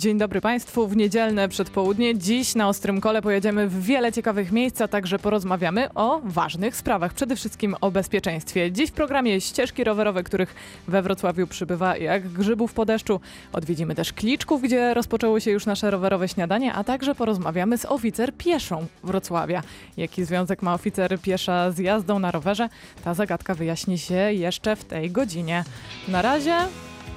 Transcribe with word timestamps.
Dzień 0.00 0.18
dobry 0.18 0.40
Państwu. 0.40 0.88
W 0.88 0.96
niedzielne 0.96 1.48
przedpołudnie. 1.48 2.18
Dziś 2.18 2.54
na 2.54 2.68
Ostrym 2.68 3.00
Kole 3.00 3.22
pojedziemy 3.22 3.68
w 3.68 3.82
wiele 3.82 4.12
ciekawych 4.12 4.52
miejsc, 4.52 4.80
a 4.80 4.88
także 4.88 5.18
porozmawiamy 5.18 5.94
o 5.94 6.20
ważnych 6.24 6.76
sprawach. 6.76 7.14
Przede 7.14 7.36
wszystkim 7.36 7.76
o 7.80 7.90
bezpieczeństwie. 7.90 8.72
Dziś 8.72 8.90
w 8.90 8.92
programie 8.92 9.40
ścieżki 9.40 9.84
rowerowe, 9.84 10.22
których 10.22 10.54
we 10.88 11.02
Wrocławiu 11.02 11.46
przybywa 11.46 11.96
jak 11.96 12.28
grzybów 12.28 12.72
po 12.72 12.84
deszczu. 12.84 13.20
Odwiedzimy 13.52 13.94
też 13.94 14.12
Kliczków, 14.12 14.62
gdzie 14.62 14.94
rozpoczęło 14.94 15.40
się 15.40 15.50
już 15.50 15.66
nasze 15.66 15.90
rowerowe 15.90 16.28
śniadanie, 16.28 16.72
a 16.72 16.84
także 16.84 17.14
porozmawiamy 17.14 17.78
z 17.78 17.84
oficer 17.84 18.34
pieszą 18.34 18.86
Wrocławia. 19.04 19.62
Jaki 19.96 20.24
związek 20.24 20.62
ma 20.62 20.74
oficer 20.74 21.20
piesza 21.20 21.70
z 21.70 21.78
jazdą 21.78 22.18
na 22.18 22.30
rowerze? 22.30 22.68
Ta 23.04 23.14
zagadka 23.14 23.54
wyjaśni 23.54 23.98
się 23.98 24.14
jeszcze 24.14 24.76
w 24.76 24.84
tej 24.84 25.10
godzinie. 25.10 25.64
Na 26.08 26.22
razie 26.22 26.54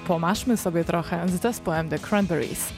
pomaszmy 0.08 0.58
sobie 0.58 0.84
trochę 0.84 1.30
z 1.30 1.42
zespołem 1.42 1.90
The 1.90 2.00
Cranberries. 2.00 2.74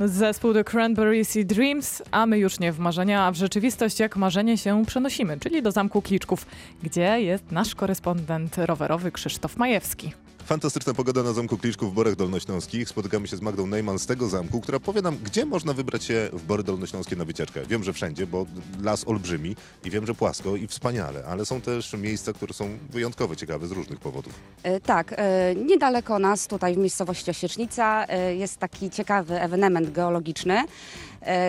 Zespół 0.00 0.52
The 0.54 0.64
Cranberries 0.64 1.36
i 1.36 1.46
Dreams, 1.46 2.02
a 2.10 2.26
my 2.26 2.38
już 2.38 2.60
nie 2.60 2.72
w 2.72 2.78
marzenia, 2.78 3.22
a 3.22 3.32
w 3.32 3.34
rzeczywistość 3.34 4.00
jak 4.00 4.16
marzenie 4.16 4.58
się 4.58 4.86
przenosimy, 4.86 5.40
czyli 5.40 5.62
do 5.62 5.72
Zamku 5.72 6.02
Kliczków, 6.02 6.46
gdzie 6.82 7.20
jest 7.20 7.52
nasz 7.52 7.74
korespondent 7.74 8.58
rowerowy 8.58 9.12
Krzysztof 9.12 9.56
Majewski. 9.56 10.12
Fantastyczna 10.52 10.94
pogoda 10.94 11.22
na 11.22 11.32
Zamku 11.32 11.58
Kliczków 11.58 11.90
w 11.90 11.94
Borach 11.94 12.16
Dolnośląskich. 12.16 12.88
Spotykamy 12.88 13.28
się 13.28 13.36
z 13.36 13.40
Magdą 13.40 13.66
Neyman 13.66 13.98
z 13.98 14.06
tego 14.06 14.28
zamku, 14.28 14.60
która 14.60 14.80
powie 14.80 15.02
nam, 15.02 15.18
gdzie 15.24 15.46
można 15.46 15.72
wybrać 15.72 16.04
się 16.04 16.28
w 16.32 16.42
Bory 16.42 16.62
Dolnośląskie 16.62 17.16
na 17.16 17.24
wycieczkę. 17.24 17.60
Wiem, 17.68 17.84
że 17.84 17.92
wszędzie, 17.92 18.26
bo 18.26 18.46
las 18.82 19.08
olbrzymi 19.08 19.56
i 19.84 19.90
wiem, 19.90 20.06
że 20.06 20.14
płasko 20.14 20.56
i 20.56 20.66
wspaniale, 20.66 21.24
ale 21.24 21.46
są 21.46 21.60
też 21.60 21.92
miejsca, 21.92 22.32
które 22.32 22.54
są 22.54 22.78
wyjątkowo 22.90 23.36
ciekawe 23.36 23.66
z 23.66 23.72
różnych 23.72 24.00
powodów. 24.00 24.32
E, 24.62 24.80
Tak, 24.80 25.14
e, 25.16 25.54
niedaleko 25.54 26.18
nas, 26.18 26.46
tutaj 26.46 26.74
w 26.74 26.78
miejscowości 26.78 27.30
Osiecznica, 27.30 28.06
e, 28.08 28.34
jest 28.34 28.56
taki 28.56 28.90
ciekawy 28.90 29.40
ewenement 29.40 29.92
geologiczny, 29.92 30.64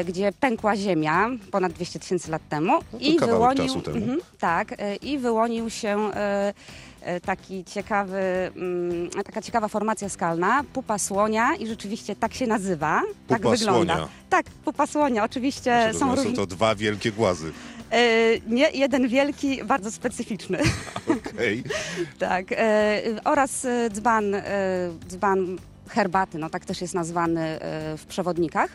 gdzie 0.07 0.31
pękła 0.39 0.75
ziemia 0.75 1.29
ponad 1.51 1.73
200 1.73 1.99
tysięcy 1.99 2.31
lat 2.31 2.41
temu 2.49 2.73
No 2.93 3.19
kawałek 3.19 3.57
czasu 3.57 3.81
temu. 3.81 3.97
Mhm, 3.97 4.19
tak, 4.39 4.75
i 5.01 5.17
wyłonił 5.17 5.69
się 5.69 6.11
taki 7.25 7.63
ciekawy, 7.65 8.21
mm, 8.55 9.09
taka 9.09 9.41
ciekawa 9.41 9.67
formacja 9.67 10.09
skalna, 10.09 10.63
pupa 10.73 10.97
słonia 10.97 11.55
i 11.55 11.67
rzeczywiście 11.67 12.15
tak 12.15 12.33
się 12.33 12.47
nazywa, 12.47 13.01
tak 13.27 13.41
Pupa 13.41 13.55
wygląda. 13.55 13.93
słonia. 13.95 14.07
Tak, 14.29 14.45
pupa 14.65 14.87
słonia, 14.87 15.23
oczywiście 15.23 15.79
Proszę, 15.83 15.99
są 15.99 16.09
są 16.09 16.15
różne, 16.15 16.33
to 16.35 16.45
dwa 16.45 16.75
wielkie 16.75 17.11
głazy. 17.11 17.51
e, 17.91 17.99
nie, 18.47 18.69
jeden 18.71 19.07
wielki, 19.07 19.63
bardzo 19.63 19.91
specyficzny. 19.91 20.59
Okej. 21.33 21.63
Tak, 22.19 22.45
e, 22.51 23.01
oraz 23.23 23.65
e, 23.65 23.89
dzban, 23.89 24.35
e, 24.35 24.41
dzban 25.07 25.57
herbaty, 25.89 26.37
no 26.37 26.49
tak 26.49 26.65
też 26.65 26.81
jest 26.81 26.93
nazwany 26.93 27.41
e, 27.41 27.97
w 27.97 28.05
przewodnikach. 28.05 28.69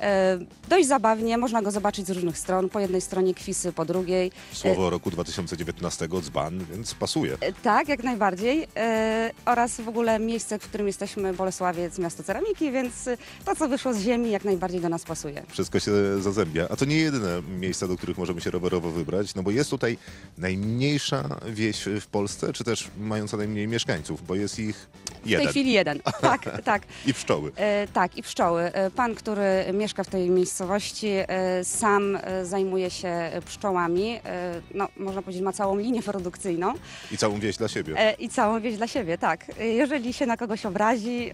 E, 0.00 0.38
dość 0.68 0.88
zabawnie, 0.88 1.38
można 1.38 1.62
go 1.62 1.70
zobaczyć 1.70 2.06
z 2.06 2.10
różnych 2.10 2.38
stron. 2.38 2.68
Po 2.68 2.80
jednej 2.80 3.00
stronie 3.00 3.34
kwisy, 3.34 3.72
po 3.72 3.84
drugiej. 3.84 4.32
Słowo 4.52 4.90
roku 4.90 5.10
2019, 5.10 6.08
dzban, 6.22 6.64
więc 6.72 6.94
pasuje. 6.94 7.36
E, 7.40 7.52
tak, 7.52 7.88
jak 7.88 8.04
najbardziej. 8.04 8.66
E, 8.76 9.30
oraz 9.44 9.80
w 9.80 9.88
ogóle 9.88 10.18
miejsce, 10.18 10.58
w 10.58 10.68
którym 10.68 10.86
jesteśmy, 10.86 11.34
Bolesławiec, 11.34 11.98
miasto 11.98 12.22
ceramiki, 12.22 12.72
więc 12.72 13.08
e, 13.08 13.16
to, 13.44 13.56
co 13.56 13.68
wyszło 13.68 13.94
z 13.94 13.98
ziemi, 13.98 14.30
jak 14.30 14.44
najbardziej 14.44 14.80
do 14.80 14.88
nas 14.88 15.02
pasuje. 15.04 15.42
Wszystko 15.48 15.80
się 15.80 15.92
zazębia. 16.20 16.66
A 16.70 16.76
to 16.76 16.84
nie 16.84 16.96
jedyne 16.96 17.42
miejsca, 17.58 17.88
do 17.88 17.96
których 17.96 18.18
możemy 18.18 18.40
się 18.40 18.50
rowerowo 18.50 18.90
wybrać, 18.90 19.34
no 19.34 19.42
bo 19.42 19.50
jest 19.50 19.70
tutaj 19.70 19.98
najmniejsza 20.38 21.36
wieś 21.48 21.84
w 22.00 22.06
Polsce, 22.06 22.52
czy 22.52 22.64
też 22.64 22.90
mająca 22.98 23.36
najmniej 23.36 23.68
mieszkańców, 23.68 24.26
bo 24.26 24.34
jest 24.34 24.58
ich 24.58 24.88
W 25.24 25.26
jeden. 25.26 25.44
tej 25.46 25.50
chwili 25.52 25.72
jeden. 25.72 26.00
Tak, 26.20 26.40
tak. 26.64 26.82
I 27.06 27.14
pszczoły. 27.14 27.52
E, 27.56 27.86
tak, 27.88 28.16
i 28.16 28.22
pszczoły. 28.22 28.62
E, 28.62 28.90
Pan, 28.90 29.14
który 29.14 29.42
mieszka 29.72 30.04
w 30.04 30.08
tej 30.08 30.30
miejscowości, 30.30 31.08
e, 31.28 31.64
sam 31.64 32.18
e, 32.22 32.44
zajmuje 32.46 32.90
się 32.90 33.30
pszczołami. 33.46 34.20
E, 34.24 34.60
no, 34.74 34.88
można 34.96 35.22
powiedzieć, 35.22 35.42
ma 35.42 35.52
całą 35.52 35.78
linię 35.78 36.02
produkcyjną 36.02 36.74
I 37.12 37.16
całą 37.18 37.38
wieś 37.40 37.56
dla 37.56 37.68
siebie. 37.68 37.94
e, 37.98 38.12
i 38.12 38.28
całą 38.28 38.60
wieś 38.60 38.76
dla 38.76 38.86
siebie, 38.86 39.18
tak. 39.18 39.46
Jeżeli 39.58 40.12
się 40.12 40.26
na 40.26 40.36
kogoś 40.36 40.66
obrazi, 40.66 41.32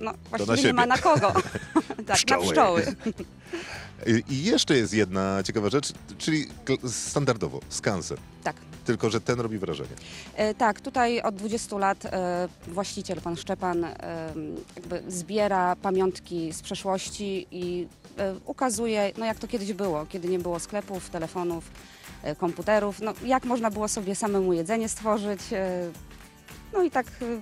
no 0.00 0.12
właściwie 0.30 0.62
nie 0.62 0.72
ma 0.72 0.86
na 0.86 0.98
kogo. 0.98 1.32
tak, 2.06 2.16
Pszczoły. 2.16 2.44
na 2.44 2.50
pszczoły. 2.50 2.82
I 4.28 4.44
jeszcze 4.44 4.76
jest 4.76 4.94
jedna 4.94 5.42
ciekawa 5.42 5.70
rzecz, 5.70 5.92
czyli 6.18 6.46
standardowo 6.88 7.60
skansen. 7.68 8.16
Tak. 8.44 8.56
Tylko, 8.84 9.10
że 9.10 9.20
ten 9.20 9.40
robi 9.40 9.58
wrażenie. 9.58 9.90
E, 10.36 10.54
Tak, 10.54 10.80
tutaj 10.80 11.20
od 11.22 11.34
20 11.34 11.78
lat 11.78 12.04
e, 12.04 12.48
właściciel, 12.68 13.20
pan 13.20 13.36
Szczepan, 13.36 13.84
e, 13.84 13.94
jakby 14.76 15.02
zbiera 15.08 15.76
pamiątki 15.76 16.52
z 16.52 16.62
przeszłości 16.62 17.46
i 17.50 17.86
e, 18.18 18.34
ukazuje, 18.46 19.12
no 19.18 19.24
jak 19.26 19.38
to 19.38 19.48
kiedyś 19.48 19.72
było, 19.72 20.06
kiedy 20.06 20.28
nie 20.28 20.38
było 20.38 20.58
sklepów, 20.58 21.10
telefonów, 21.10 21.64
e, 22.22 22.36
komputerów, 22.36 23.00
no 23.00 23.12
jak 23.24 23.44
można 23.44 23.70
było 23.70 23.88
sobie 23.88 24.14
samemu 24.14 24.52
jedzenie 24.52 24.88
stworzyć. 24.88 25.40
e, 25.52 25.90
No 26.72 26.82
i 26.82 26.90
tak 26.90 27.06
e, 27.06 27.40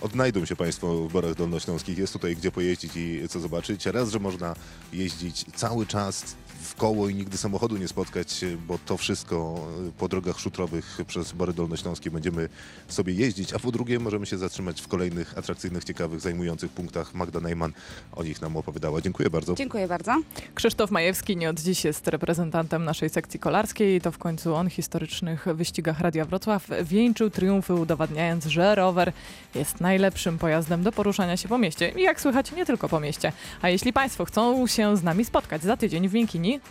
Odnajdą 0.00 0.44
się 0.44 0.56
Państwo 0.56 0.94
w 1.08 1.12
Borach 1.12 1.34
Dolnośląskich. 1.34 1.98
Jest 1.98 2.12
tutaj 2.12 2.36
gdzie 2.36 2.50
pojeździć 2.50 2.96
i 2.96 3.28
co 3.28 3.40
zobaczyć. 3.40 3.86
Raz, 3.86 4.10
że 4.10 4.18
można 4.18 4.54
jeździć 4.92 5.44
cały 5.56 5.86
czas 5.86 6.24
w 6.62 6.74
koło 6.74 7.08
i 7.08 7.14
nigdy 7.14 7.36
samochodu 7.38 7.76
nie 7.76 7.88
spotkać, 7.88 8.44
bo 8.66 8.78
to 8.86 8.96
wszystko 8.96 9.66
po 9.98 10.08
drogach 10.08 10.38
szutrowych 10.38 10.98
przez 11.06 11.32
Bory 11.32 11.52
Dolnośląskie 11.52 12.10
będziemy 12.10 12.48
sobie 12.88 13.12
jeździć. 13.14 13.52
A 13.52 13.58
po 13.58 13.72
drugie 13.72 13.98
możemy 13.98 14.26
się 14.26 14.38
zatrzymać 14.38 14.80
w 14.80 14.88
kolejnych 14.88 15.38
atrakcyjnych, 15.38 15.84
ciekawych, 15.84 16.20
zajmujących 16.20 16.70
punktach. 16.70 17.14
Magda 17.14 17.40
Najman 17.40 17.72
o 18.12 18.24
nich 18.24 18.42
nam 18.42 18.56
opowiadała. 18.56 19.00
Dziękuję 19.00 19.30
bardzo. 19.30 19.54
dziękuję 19.54 19.88
bardzo. 19.88 20.16
Krzysztof 20.54 20.90
Majewski 20.90 21.36
nie 21.36 21.50
od 21.50 21.60
dziś 21.60 21.84
jest 21.84 22.08
reprezentantem 22.08 22.84
naszej 22.84 23.10
sekcji 23.10 23.40
kolarskiej. 23.40 24.00
To 24.00 24.12
w 24.12 24.18
końcu 24.18 24.54
on 24.54 24.70
w 24.70 24.72
historycznych 24.72 25.46
wyścigach 25.54 26.00
Radia 26.00 26.24
Wrocław 26.24 26.68
wieńczył 26.84 27.30
triumfy, 27.30 27.74
udowadniając, 27.74 28.44
że 28.44 28.74
rower 28.74 29.12
jest 29.54 29.80
najlepszym 29.80 30.38
pojazdem 30.38 30.82
do 30.82 30.92
poruszania 30.92 31.36
się 31.36 31.48
po 31.48 31.58
mieście. 31.58 31.92
I 31.96 32.02
jak 32.02 32.20
słychać, 32.20 32.52
nie 32.52 32.66
tylko 32.66 32.88
po 32.88 33.00
mieście. 33.00 33.32
A 33.62 33.68
jeśli 33.68 33.92
Państwo 33.92 34.24
chcą 34.24 34.66
się 34.66 34.96
z 34.96 35.02
nami 35.02 35.24
spotkać 35.24 35.62
za 35.62 35.76
tydzień 35.76 36.08
w 36.08 36.12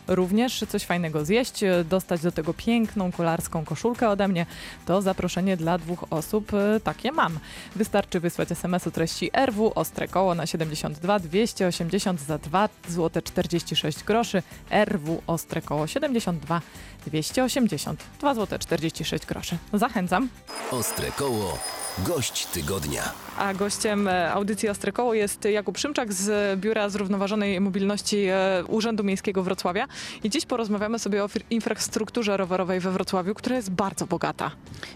Również 0.08 0.66
coś 0.70 0.84
fajnego 0.86 1.26
zjeść, 1.26 1.60
dostać 1.86 2.22
do 2.22 2.32
tego 2.32 2.54
piękną 2.54 3.12
kolarską 3.12 3.66
koszulkę 3.66 4.10
ode 4.10 4.28
mnie, 4.28 4.46
to 4.86 5.02
zaproszenie 5.02 5.58
dla 5.58 5.78
dwóch 5.78 6.04
osób 6.10 6.54
e, 6.54 6.80
takie 6.80 7.12
mam. 7.12 7.40
Wystarczy 7.76 8.20
wysłać 8.20 8.52
SMS 8.52 8.88
o 8.88 8.92
treści 8.92 9.32
RW 9.34 9.72
Ostre 9.76 10.08
Koło 10.08 10.36
na 10.36 10.46
72 10.46 11.20
280 11.20 12.22
za 12.22 12.38
2 12.38 12.70
zł 12.88 13.22
46 13.22 14.04
groszy. 14.04 14.44
RW 14.86 15.22
Ostre 15.28 15.62
Koło 15.62 15.88
72 15.88 16.62
280 17.08 18.04
2 18.20 18.34
zł 18.34 18.60
46 18.60 19.26
groszy. 19.26 19.58
Zachęcam. 19.74 20.30
Ostre 20.72 21.12
koło. 21.12 21.58
Gość 21.98 22.46
tygodnia. 22.46 23.27
A 23.38 23.54
gościem 23.54 24.08
e, 24.08 24.32
audycji 24.32 24.70
Ostre 24.70 24.92
Koło 24.92 25.14
jest 25.14 25.46
Jakub 25.46 25.78
Szymczak 25.78 26.14
z 26.14 26.60
Biura 26.60 26.90
Zrównoważonej 26.90 27.62
Mobilności 27.62 28.26
e, 28.26 28.64
Urzędu 28.68 29.04
Miejskiego 29.04 29.44
Wrocławia. 29.44 29.88
I 30.24 30.30
dziś 30.30 30.46
porozmawiamy 30.46 31.00
sobie 31.00 31.24
o 31.24 31.30
infrastrukturze 31.50 32.38
rowerowej 32.38 32.80
we 32.80 32.92
Wrocławiu, 32.92 33.34
która 33.34 33.56
jest 33.56 33.72
bardzo 33.72 34.08
bogata. 34.08 34.52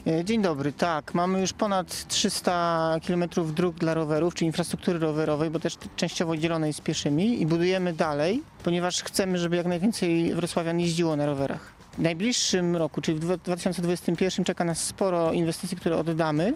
E, 0.07 0.25
Dzień 0.25 0.41
dobry, 0.41 0.73
tak. 0.73 1.13
Mamy 1.13 1.41
już 1.41 1.53
ponad 1.53 2.07
300 2.07 2.95
km 3.07 3.23
dróg 3.55 3.75
dla 3.75 3.93
rowerów, 3.93 4.33
czy 4.33 4.45
infrastruktury 4.45 4.99
rowerowej, 4.99 5.49
bo 5.49 5.59
też 5.59 5.77
częściowo 5.95 6.37
dzielonej 6.37 6.73
z 6.73 6.81
pieszymi 6.81 7.41
i 7.41 7.45
budujemy 7.45 7.93
dalej, 7.93 8.43
ponieważ 8.63 9.03
chcemy, 9.03 9.37
żeby 9.37 9.55
jak 9.55 9.65
najwięcej 9.65 10.33
wrocławian 10.35 10.79
jeździło 10.79 11.15
na 11.15 11.25
rowerach. 11.25 11.80
W 11.91 11.99
najbliższym 11.99 12.75
roku, 12.75 13.01
czyli 13.01 13.17
w 13.17 13.21
dwa- 13.21 13.37
2021 13.37 14.45
czeka 14.45 14.63
nas 14.63 14.83
sporo 14.83 15.33
inwestycji, 15.33 15.77
które 15.77 15.97
oddamy. 15.97 16.53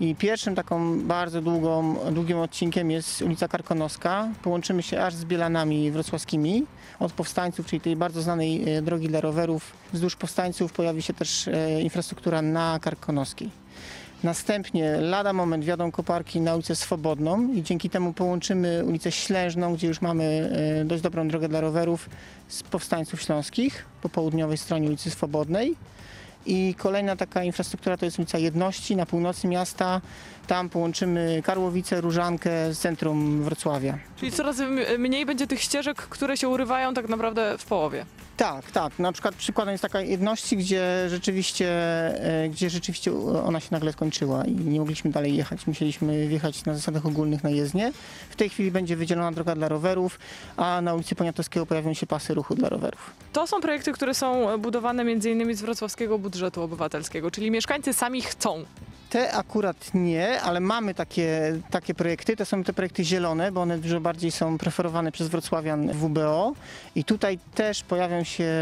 I 0.00 0.14
pierwszym 0.14 0.54
taką 0.54 1.00
bardzo 1.00 1.42
długą, 1.42 1.96
długim 2.12 2.38
odcinkiem 2.38 2.90
jest 2.90 3.22
ulica 3.22 3.48
Karkonoska. 3.48 4.28
Połączymy 4.42 4.82
się 4.82 5.02
aż 5.02 5.14
z 5.14 5.24
Bielanami 5.24 5.90
wrocławskimi 5.90 6.66
od 6.98 7.12
Powstańców, 7.12 7.66
czyli 7.66 7.80
tej 7.80 7.96
bardzo 7.96 8.22
znanej 8.22 8.74
e, 8.76 8.82
drogi 8.82 9.08
dla 9.08 9.20
rowerów. 9.20 9.72
Wzdłuż 9.92 10.16
Powstańców 10.16 10.72
pojawi 10.72 11.02
się 11.02 11.14
też 11.14 11.48
e, 11.48 11.82
infrastruktura 11.82 12.42
na 12.42 12.78
Karkonoskiej. 12.82 13.50
Następnie 14.22 14.96
lada 15.00 15.32
moment 15.32 15.64
wjadą 15.64 15.92
koparki 15.92 16.40
na 16.40 16.54
ulicę 16.54 16.76
Swobodną 16.76 17.52
i 17.52 17.62
dzięki 17.62 17.90
temu 17.90 18.12
połączymy 18.12 18.84
ulicę 18.84 19.12
Ślężną, 19.12 19.74
gdzie 19.74 19.86
już 19.86 20.00
mamy 20.00 20.50
e, 20.80 20.84
dość 20.84 21.02
dobrą 21.02 21.28
drogę 21.28 21.48
dla 21.48 21.60
rowerów 21.60 22.10
z 22.48 22.62
Powstańców 22.62 23.22
Śląskich 23.22 23.84
po 24.02 24.08
południowej 24.08 24.58
stronie 24.58 24.88
ulicy 24.88 25.10
Swobodnej. 25.10 25.76
I 26.46 26.74
kolejna 26.78 27.16
taka 27.16 27.44
infrastruktura 27.44 27.96
to 27.96 28.04
jest 28.04 28.18
ulica 28.18 28.38
Jedności 28.38 28.96
na 28.96 29.06
północy 29.06 29.48
miasta. 29.48 30.00
Tam 30.46 30.68
połączymy 30.68 31.42
Karłowicę, 31.44 32.00
Różankę 32.00 32.74
z 32.74 32.78
centrum 32.78 33.42
Wrocławia. 33.42 33.98
Czyli 34.16 34.32
coraz 34.32 34.56
mniej 34.98 35.26
będzie 35.26 35.46
tych 35.46 35.60
ścieżek, 35.60 35.96
które 35.96 36.36
się 36.36 36.48
urywają 36.48 36.94
tak 36.94 37.08
naprawdę 37.08 37.58
w 37.58 37.64
połowie. 37.64 38.06
Tak, 38.36 38.70
tak. 38.70 38.98
Na 38.98 39.12
przykład 39.12 39.34
przykładem 39.34 39.72
jest 39.72 39.82
taka 39.82 40.00
jedności, 40.00 40.56
gdzie 40.56 41.06
rzeczywiście, 41.08 41.68
e, 42.44 42.48
gdzie 42.48 42.70
rzeczywiście 42.70 43.12
ona 43.44 43.60
się 43.60 43.68
nagle 43.70 43.92
skończyła 43.92 44.44
i 44.44 44.50
nie 44.54 44.80
mogliśmy 44.80 45.10
dalej 45.10 45.36
jechać. 45.36 45.66
Musieliśmy 45.66 46.28
wjechać 46.28 46.64
na 46.64 46.74
zasadach 46.74 47.06
ogólnych 47.06 47.44
na 47.44 47.50
jezdnię. 47.50 47.92
W 48.30 48.36
tej 48.36 48.48
chwili 48.48 48.70
będzie 48.70 48.96
wydzielona 48.96 49.32
droga 49.32 49.54
dla 49.54 49.68
rowerów, 49.68 50.18
a 50.56 50.80
na 50.80 50.94
ulicy 50.94 51.14
Poniatowskiego 51.14 51.66
pojawią 51.66 51.94
się 51.94 52.06
pasy 52.06 52.34
ruchu 52.34 52.54
dla 52.54 52.68
rowerów. 52.68 53.10
To 53.32 53.46
są 53.46 53.60
projekty, 53.60 53.92
które 53.92 54.14
są 54.14 54.58
budowane 54.58 55.12
innymi 55.12 55.54
z 55.54 55.60
wrocławskiego 55.60 56.18
budżetu 56.18 56.62
obywatelskiego, 56.62 57.30
czyli 57.30 57.50
mieszkańcy 57.50 57.92
sami 57.92 58.22
chcą. 58.22 58.64
Te 59.10 59.32
akurat 59.32 59.94
nie, 59.94 60.40
ale 60.40 60.60
mamy 60.60 60.94
takie, 60.94 61.58
takie 61.70 61.94
projekty. 61.94 62.36
To 62.36 62.44
są 62.44 62.64
te 62.64 62.72
projekty 62.72 63.04
zielone, 63.04 63.52
bo 63.52 63.62
one 63.62 63.78
dużo 63.78 64.00
bardziej 64.00 64.30
są 64.30 64.58
preferowane 64.58 65.12
przez 65.12 65.28
wrocławian 65.28 65.88
WBO. 65.92 66.52
I 66.94 67.04
tutaj 67.04 67.38
też 67.54 67.82
pojawią 67.82 68.24
się 68.24 68.52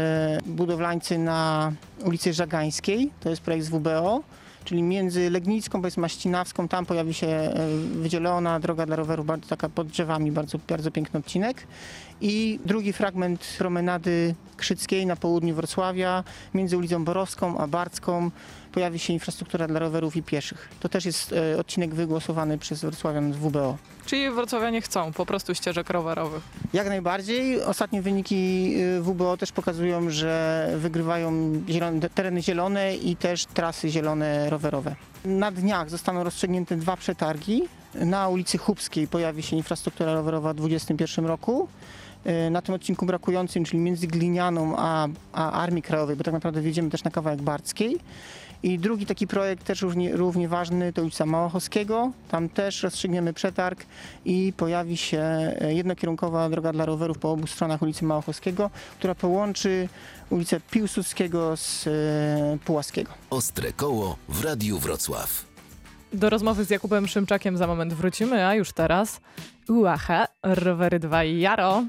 budowlańcy 0.45 1.17
na 1.17 1.71
ulicy 2.03 2.33
Żagańskiej. 2.33 3.11
To 3.19 3.29
jest 3.29 3.41
projekt 3.41 3.65
z 3.65 3.69
WBO. 3.69 4.23
Czyli 4.65 4.83
między 4.83 5.29
Legnicką, 5.29 5.81
powiedzmy 5.81 6.01
Maścinawską, 6.01 6.67
tam 6.67 6.85
pojawi 6.85 7.13
się 7.13 7.27
e, 7.27 7.51
wydzielona 7.77 8.59
droga 8.59 8.85
dla 8.85 8.95
rowerów, 8.95 9.25
bardzo 9.25 9.47
taka 9.47 9.69
pod 9.69 9.87
drzewami, 9.87 10.31
bardzo, 10.31 10.57
bardzo 10.67 10.91
piękny 10.91 11.19
odcinek. 11.19 11.67
I 12.21 12.59
drugi 12.65 12.93
fragment 12.93 13.55
promenady 13.57 14.35
Krzyckiej 14.57 15.05
na 15.05 15.15
południu 15.15 15.55
Wrocławia, 15.55 16.23
między 16.53 16.77
ulicą 16.77 17.05
Borowską 17.05 17.57
a 17.57 17.67
Barcką 17.67 18.31
pojawi 18.75 18.99
się 18.99 19.13
infrastruktura 19.13 19.67
dla 19.67 19.79
rowerów 19.79 20.15
i 20.15 20.23
pieszych. 20.23 20.69
To 20.79 20.89
też 20.89 21.05
jest 21.05 21.33
e, 21.33 21.59
odcinek 21.59 21.95
wygłosowany 21.95 22.57
przez 22.57 22.81
Wrocławian 22.81 23.33
z 23.33 23.37
WBO. 23.37 23.77
Czyli 24.05 24.29
wrocławianie 24.29 24.81
chcą 24.81 25.13
po 25.13 25.25
prostu 25.25 25.55
ścieżek 25.55 25.89
rowerowych. 25.89 26.43
Jak 26.73 26.87
najbardziej. 26.87 27.61
Ostatnie 27.61 28.01
wyniki 28.01 28.73
y, 28.97 29.01
WBO 29.01 29.37
też 29.37 29.51
pokazują, 29.51 30.09
że 30.09 30.71
wygrywają 30.77 31.31
zielone, 31.69 32.09
tereny 32.09 32.41
zielone 32.41 32.95
i 32.95 33.15
też 33.15 33.45
trasy 33.45 33.89
zielone 33.89 34.49
rowerowe. 34.49 34.95
Na 35.25 35.51
dniach 35.51 35.89
zostaną 35.89 36.23
rozstrzygnięte 36.23 36.77
dwa 36.77 36.97
przetargi. 36.97 37.61
Na 37.93 38.29
ulicy 38.29 38.57
Chubskiej 38.57 39.07
pojawi 39.07 39.43
się 39.43 39.55
infrastruktura 39.55 40.13
rowerowa 40.13 40.53
w 40.53 40.55
2021 40.55 41.25
roku. 41.25 41.67
Y, 42.27 42.49
Na 42.49 42.61
tym 42.61 42.75
odcinku 42.75 43.05
brakującym, 43.05 43.63
czyli 43.63 43.79
między 43.79 44.07
Glinianą 44.07 44.73
a, 44.77 45.07
a 45.33 45.51
Armii 45.51 45.81
Krajowej, 45.83 46.15
bo 46.15 46.23
tak 46.23 46.33
naprawdę 46.33 46.61
wjedziemy 46.61 46.89
też 46.89 47.03
na 47.03 47.11
kawałek 47.11 47.41
Barckiej. 47.41 47.97
I 48.63 48.79
drugi 48.79 49.05
taki 49.05 49.27
projekt 49.27 49.63
też 49.63 49.81
równie, 49.81 50.15
równie 50.15 50.47
ważny 50.47 50.93
to 50.93 51.01
ulica 51.01 51.25
Małochowskiego. 51.25 52.11
Tam 52.31 52.49
też 52.49 52.83
rozstrzygniemy 52.83 53.33
przetarg 53.33 53.85
i 54.25 54.53
pojawi 54.57 54.97
się 54.97 55.17
e, 55.19 55.73
jednokierunkowa 55.73 56.49
droga 56.49 56.73
dla 56.73 56.85
rowerów 56.85 57.17
po 57.17 57.31
obu 57.31 57.47
stronach 57.47 57.81
ulicy 57.81 58.05
Małochowskiego, 58.05 58.69
która 58.99 59.15
połączy 59.15 59.89
ulicę 60.29 60.59
Piłsudskiego 60.71 61.57
z 61.57 61.87
e, 61.87 62.57
Pułaskiego. 62.65 63.11
Ostre 63.29 63.73
koło 63.73 64.15
w 64.29 64.43
Radiu 64.43 64.79
Wrocław. 64.79 65.45
Do 66.13 66.29
rozmowy 66.29 66.65
z 66.65 66.69
Jakubem 66.69 67.07
Szymczakiem 67.07 67.57
za 67.57 67.67
moment 67.67 67.93
wrócimy, 67.93 68.45
a 68.47 68.55
już 68.55 68.71
teraz 68.71 69.21
Uacha, 69.69 70.27
rowery 70.43 70.99
2 70.99 71.23
i 71.23 71.39
Jaro. 71.39 71.83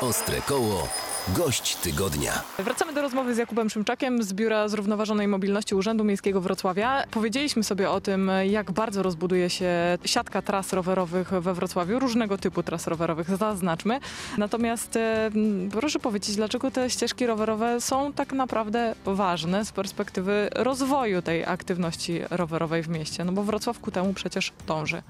Ostre 0.00 0.40
koło. 0.40 0.88
Gość 1.36 1.76
tygodnia. 1.76 2.42
Wracamy 2.58 2.92
do 2.92 3.02
rozmowy 3.02 3.34
z 3.34 3.38
Jakubem 3.38 3.70
Szymczakiem 3.70 4.22
z 4.22 4.32
Biura 4.32 4.68
Zrównoważonej 4.68 5.28
Mobilności 5.28 5.74
Urzędu 5.74 6.04
Miejskiego 6.04 6.40
Wrocławia. 6.40 7.04
Powiedzieliśmy 7.10 7.64
sobie 7.64 7.90
o 7.90 8.00
tym, 8.00 8.30
jak 8.50 8.72
bardzo 8.72 9.02
rozbuduje 9.02 9.50
się 9.50 9.98
siatka 10.04 10.42
tras 10.42 10.72
rowerowych 10.72 11.30
we 11.30 11.54
Wrocławiu, 11.54 11.98
różnego 11.98 12.38
typu 12.38 12.62
tras 12.62 12.86
rowerowych, 12.86 13.36
zaznaczmy. 13.36 14.00
Natomiast 14.38 14.96
e, 14.96 15.30
proszę 15.70 15.98
powiedzieć, 15.98 16.36
dlaczego 16.36 16.70
te 16.70 16.90
ścieżki 16.90 17.26
rowerowe 17.26 17.80
są 17.80 18.12
tak 18.12 18.32
naprawdę 18.32 18.94
ważne 19.04 19.64
z 19.64 19.72
perspektywy 19.72 20.48
rozwoju 20.52 21.22
tej 21.22 21.44
aktywności 21.44 22.20
rowerowej 22.30 22.82
w 22.82 22.88
mieście? 22.88 23.24
No 23.24 23.32
bo 23.32 23.42
Wrocław 23.42 23.80
ku 23.80 23.90
temu 23.90 24.14
przecież 24.14 24.52
dąży. 24.66 25.02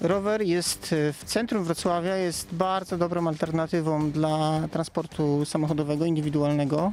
Rower 0.00 0.42
jest 0.42 0.92
e, 0.92 1.12
w 1.12 1.24
centrum 1.24 1.64
Wrocławia, 1.64 2.16
jest 2.16 2.54
bardzo 2.54 2.98
dobrą 2.98 3.28
alternatywą 3.28 4.10
dla 4.10 4.60
transportu 4.70 5.44
samochodowego, 5.44 5.57
indywidualnego. 6.06 6.92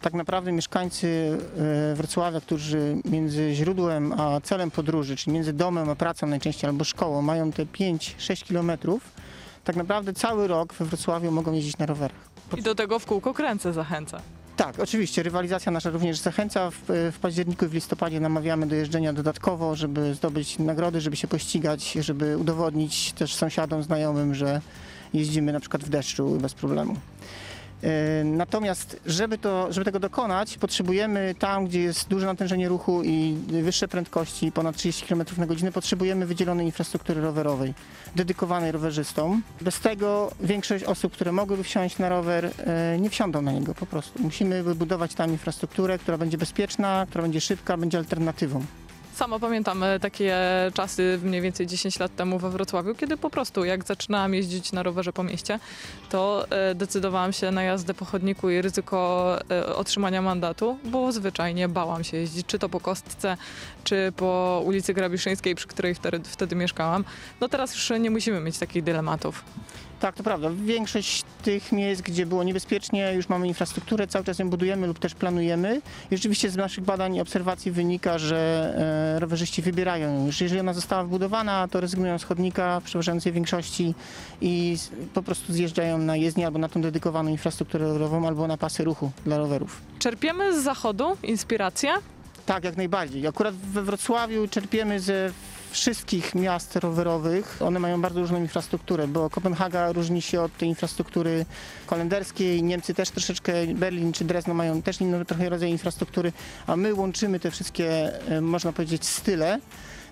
Tak 0.00 0.14
naprawdę 0.14 0.52
mieszkańcy 0.52 1.38
e, 1.92 1.94
Wrocławia, 1.94 2.40
którzy 2.40 2.96
między 3.04 3.54
źródłem 3.54 4.12
a 4.12 4.40
celem 4.40 4.70
podróży, 4.70 5.16
czyli 5.16 5.34
między 5.34 5.52
domem 5.52 5.90
a 5.90 5.94
pracą 5.94 6.26
najczęściej 6.26 6.70
albo 6.70 6.84
szkołą, 6.84 7.22
mają 7.22 7.52
te 7.52 7.66
5-6 7.66 8.44
kilometrów, 8.44 9.02
tak 9.64 9.76
naprawdę 9.76 10.12
cały 10.12 10.48
rok 10.48 10.74
we 10.74 10.84
Wrocławiu 10.84 11.30
mogą 11.30 11.52
jeździć 11.52 11.78
na 11.78 11.86
rowerach. 11.86 12.28
I 12.56 12.62
do 12.62 12.74
tego 12.74 12.98
w 12.98 13.06
kółko 13.06 13.34
kręcę 13.34 13.72
zachęca. 13.72 14.20
Tak, 14.58 14.80
oczywiście. 14.80 15.22
Rywalizacja 15.22 15.72
nasza 15.72 15.90
również 15.90 16.18
zachęca. 16.18 16.70
W, 16.70 16.82
w 17.12 17.18
październiku 17.20 17.64
i 17.64 17.68
w 17.68 17.74
listopadzie 17.74 18.20
namawiamy 18.20 18.66
do 18.66 18.74
jeżdżenia 18.74 19.12
dodatkowo, 19.12 19.76
żeby 19.76 20.14
zdobyć 20.14 20.58
nagrody, 20.58 21.00
żeby 21.00 21.16
się 21.16 21.28
pościgać, 21.28 21.92
żeby 21.92 22.38
udowodnić 22.38 23.12
też 23.12 23.34
sąsiadom, 23.34 23.82
znajomym, 23.82 24.34
że 24.34 24.60
jeździmy 25.14 25.52
na 25.52 25.60
przykład 25.60 25.84
w 25.84 25.88
deszczu 25.88 26.30
bez 26.40 26.54
problemu. 26.54 26.96
E, 27.82 28.24
Natomiast, 28.24 29.00
żeby, 29.06 29.38
to, 29.38 29.72
żeby 29.72 29.84
tego 29.84 30.00
dokonać, 30.00 30.58
potrzebujemy 30.58 31.34
tam, 31.38 31.66
gdzie 31.66 31.80
jest 31.80 32.08
duże 32.08 32.26
natężenie 32.26 32.68
ruchu 32.68 33.02
i 33.04 33.36
wyższe 33.62 33.88
prędkości, 33.88 34.52
ponad 34.52 34.76
30 34.76 35.06
km 35.06 35.24
na 35.36 35.46
godzinę, 35.46 35.72
potrzebujemy 35.72 36.26
wydzielonej 36.26 36.66
infrastruktury 36.66 37.20
rowerowej, 37.20 37.74
dedykowanej 38.16 38.72
rowerzystom. 38.72 39.42
Bez 39.60 39.80
tego 39.80 40.30
większość 40.40 40.84
osób, 40.84 41.12
które 41.12 41.32
mogłyby 41.32 41.64
wsiąść 41.64 41.98
na 41.98 42.08
rower, 42.08 42.50
e, 42.58 42.98
nie 43.00 43.10
wsiądą 43.10 43.42
na 43.42 43.52
niego 43.52 43.74
po 43.74 43.86
prostu. 43.86 44.22
Musimy 44.22 44.62
wybudować 44.62 45.14
tam 45.14 45.30
infrastrukturę, 45.30 45.98
która 45.98 46.18
będzie 46.18 46.38
bezpieczna, 46.38 47.06
która 47.08 47.22
będzie 47.22 47.40
szybka, 47.40 47.76
będzie 47.76 47.98
alternatywą. 47.98 48.64
Sama 49.18 49.38
pamiętam 49.38 49.82
e, 49.82 50.00
takie 50.00 50.36
czasy 50.74 51.18
mniej 51.22 51.40
więcej 51.40 51.66
10 51.66 51.98
lat 51.98 52.16
temu 52.16 52.38
we 52.38 52.50
Wrocławiu, 52.50 52.94
kiedy 52.94 53.16
po 53.16 53.30
prostu 53.30 53.64
jak 53.64 53.84
zaczynałam 53.84 54.34
jeździć 54.34 54.72
na 54.72 54.82
rowerze 54.82 55.12
po 55.12 55.22
mieście, 55.22 55.58
to 56.10 56.46
e, 56.50 56.74
decydowałam 56.74 57.32
się 57.32 57.50
na 57.50 57.62
jazdę 57.62 57.94
po 57.94 58.04
chodniku 58.04 58.50
i 58.50 58.62
ryzyko 58.62 59.38
e, 59.50 59.76
otrzymania 59.76 60.22
mandatu, 60.22 60.78
bo 60.84 61.12
zwyczajnie 61.12 61.68
bałam 61.68 62.04
się 62.04 62.16
jeździć, 62.16 62.46
czy 62.46 62.58
to 62.58 62.68
po 62.68 62.80
Kostce, 62.80 63.36
czy 63.84 64.12
po 64.16 64.62
ulicy 64.64 64.94
Grabiszyńskiej, 64.94 65.54
przy 65.54 65.68
której 65.68 65.94
wtedy, 65.94 66.20
wtedy 66.24 66.56
mieszkałam. 66.56 67.04
No 67.40 67.48
teraz 67.48 67.74
już 67.74 68.00
nie 68.00 68.10
musimy 68.10 68.40
mieć 68.40 68.58
takich 68.58 68.84
dylematów. 68.84 69.44
Tak, 70.00 70.14
to 70.14 70.22
prawda. 70.22 70.50
Większość 70.64 71.24
tych 71.42 71.72
miejsc, 71.72 72.02
gdzie 72.02 72.26
było 72.26 72.44
niebezpiecznie, 72.44 73.12
już 73.14 73.28
mamy 73.28 73.48
infrastrukturę, 73.48 74.06
cały 74.06 74.24
czas 74.24 74.38
ją 74.38 74.50
budujemy 74.50 74.86
lub 74.86 74.98
też 74.98 75.14
planujemy. 75.14 75.80
I 76.10 76.16
rzeczywiście 76.16 76.50
z 76.50 76.56
naszych 76.56 76.84
badań 76.84 77.16
i 77.16 77.20
obserwacji 77.20 77.72
wynika, 77.72 78.18
że 78.18 79.16
e, 79.16 79.20
rowerzyści 79.20 79.62
wybierają 79.62 80.14
ją 80.14 80.26
już. 80.26 80.40
Jeżeli 80.40 80.60
ona 80.60 80.72
została 80.72 81.04
wbudowana, 81.04 81.68
to 81.68 81.80
rezygnują 81.80 82.18
z 82.18 82.24
chodnika 82.24 82.80
w 82.80 82.84
przeważającej 82.84 83.32
większości 83.32 83.94
i 84.40 84.76
po 85.14 85.22
prostu 85.22 85.52
zjeżdżają 85.52 85.98
na 85.98 86.16
jezdnię 86.16 86.46
albo 86.46 86.58
na 86.58 86.68
tą 86.68 86.82
dedykowaną 86.82 87.30
infrastrukturę 87.30 87.84
rowerową, 87.86 88.26
albo 88.26 88.46
na 88.46 88.56
pasy 88.56 88.84
ruchu 88.84 89.10
dla 89.24 89.38
rowerów. 89.38 89.80
Czerpiemy 89.98 90.60
z 90.60 90.64
zachodu 90.64 91.16
inspirację. 91.22 91.90
Tak, 92.46 92.64
jak 92.64 92.76
najbardziej. 92.76 93.26
Akurat 93.26 93.54
we 93.54 93.82
Wrocławiu 93.82 94.48
czerpiemy 94.48 95.00
ze 95.00 95.30
wszystkich 95.70 96.34
miast 96.34 96.76
rowerowych. 96.76 97.62
One 97.62 97.80
mają 97.80 98.00
bardzo 98.00 98.20
różną 98.20 98.40
infrastrukturę, 98.40 99.08
bo 99.08 99.30
Kopenhaga 99.30 99.92
różni 99.92 100.22
się 100.22 100.40
od 100.40 100.56
tej 100.56 100.68
infrastruktury 100.68 101.46
holenderskiej, 101.86 102.62
Niemcy 102.62 102.94
też 102.94 103.10
troszeczkę, 103.10 103.52
Berlin 103.66 104.12
czy 104.12 104.24
Dresno 104.24 104.54
mają 104.54 104.82
też 104.82 105.00
inny 105.00 105.24
trochę 105.24 105.48
rodzaj 105.48 105.70
infrastruktury, 105.70 106.32
a 106.66 106.76
my 106.76 106.94
łączymy 106.94 107.40
te 107.40 107.50
wszystkie, 107.50 108.12
e, 108.28 108.40
można 108.40 108.72
powiedzieć, 108.72 109.04
style. 109.04 109.58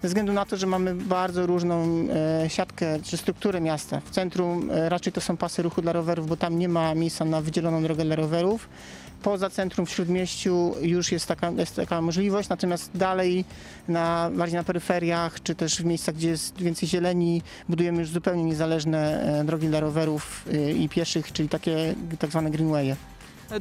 Ze 0.02 0.08
względu 0.08 0.32
na 0.32 0.44
to, 0.44 0.56
że 0.56 0.66
mamy 0.66 0.94
bardzo 0.94 1.46
różną 1.46 2.08
e, 2.44 2.50
siatkę 2.50 2.98
czy 3.02 3.16
strukturę 3.16 3.60
miasta. 3.60 4.00
W 4.00 4.10
centrum 4.10 4.70
e, 4.70 4.88
raczej 4.88 5.12
to 5.12 5.20
są 5.20 5.36
pasy 5.36 5.62
ruchu 5.62 5.82
dla 5.82 5.92
rowerów, 5.92 6.28
bo 6.28 6.36
tam 6.36 6.58
nie 6.58 6.68
ma 6.68 6.94
miejsca 6.94 7.24
na 7.24 7.40
wydzieloną 7.40 7.82
drogę 7.82 8.04
dla 8.04 8.16
rowerów 8.16 8.68
poza 9.22 9.50
centrum 9.50 9.86
w 9.86 9.90
Śródmieściu 9.90 10.74
już 10.80 11.12
jest 11.12 11.26
taka, 11.26 11.50
jest 11.50 11.76
taka 11.76 12.02
możliwość, 12.02 12.48
natomiast 12.48 12.90
dalej 12.94 13.44
na, 13.88 14.30
bardziej 14.34 14.56
na 14.56 14.64
peryferiach, 14.64 15.42
czy 15.42 15.54
też 15.54 15.76
w 15.76 15.84
miejscach, 15.84 16.14
gdzie 16.14 16.28
jest 16.28 16.58
więcej 16.58 16.88
zieleni, 16.88 17.42
budujemy 17.68 18.00
już 18.00 18.10
zupełnie 18.10 18.44
niezależne 18.44 19.22
e, 19.40 19.44
drogi 19.44 19.68
dla 19.68 19.80
rowerów 19.80 20.44
i 20.78 20.88
pieszych, 20.88 21.32
czyli 21.32 21.48
takie 21.48 21.94
tak 22.18 22.30
zwane 22.30 22.50
greenwaye. 22.50 22.96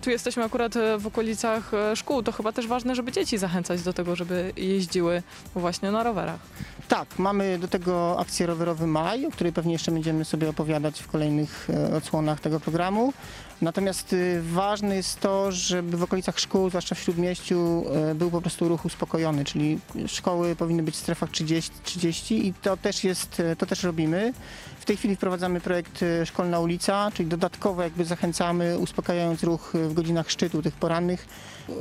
Tu 0.02 0.10
jesteśmy 0.10 0.44
akurat 0.44 0.76
e, 0.76 0.98
w 0.98 1.08
okolicach 1.08 1.74
e, 1.74 1.96
szkół. 1.96 2.24
To 2.24 2.32
chyba 2.32 2.52
też 2.52 2.68
ważne, 2.68 2.96
żeby 2.96 3.12
dzieci 3.12 3.38
zachęcać 3.38 3.82
do 3.82 3.94
tego, 3.94 4.16
żeby 4.16 4.54
jeździły 4.58 5.24
właśnie 5.56 5.92
na 5.92 6.04
rowerach. 6.04 6.40
Tak, 6.88 7.20
mamy 7.20 7.60
do 7.60 7.68
tego 7.68 8.20
akcję 8.20 8.46
Rowerowy 8.46 8.88
Maj, 8.88 9.26
o 9.26 9.32
której 9.32 9.54
pewnie 9.54 9.74
jeszcze 9.74 9.92
będziemy 9.92 10.26
sobie 10.26 10.50
opowiadać 10.50 11.02
w 11.02 11.08
kolejnych 11.08 11.68
e, 11.70 11.96
odsłonach 11.96 12.40
tego 12.40 12.60
programu. 12.60 13.14
Natomiast 13.62 14.16
ważne 14.42 14.96
jest 14.96 15.20
to, 15.20 15.52
żeby 15.52 15.98
w 15.98 16.04
okolicach 16.04 16.40
szkół, 16.40 16.70
zwłaszcza 16.70 16.96
w 16.96 17.00
Śródmieściu, 17.00 17.86
był 18.16 18.32
po 18.32 18.42
prostu 18.42 18.70
ruch 18.70 18.86
uspokojony, 18.86 19.46
czyli 19.46 19.80
szkoły 20.08 20.56
powinny 20.56 20.84
być 20.84 20.96
w 20.96 20.98
strefach 20.98 21.30
30, 21.30 21.72
30 21.84 22.48
i 22.48 22.54
to 22.54 22.78
też 22.78 23.04
jest, 23.04 23.42
to 23.58 23.66
też 23.66 23.84
robimy. 23.84 24.34
W 24.80 24.86
tej 24.86 24.98
chwili 24.98 25.16
wprowadzamy 25.16 25.62
projekt 25.62 26.06
Szkolna 26.26 26.60
Ulica, 26.60 27.12
czyli 27.14 27.30
dodatkowo 27.30 27.84
jakby 27.84 28.06
zachęcamy, 28.06 28.78
uspokajając 28.78 29.44
ruch 29.44 29.74
w 29.80 29.94
godzinach 29.94 30.32
szczytu, 30.32 30.62
tych 30.62 30.74
porannych, 30.74 31.28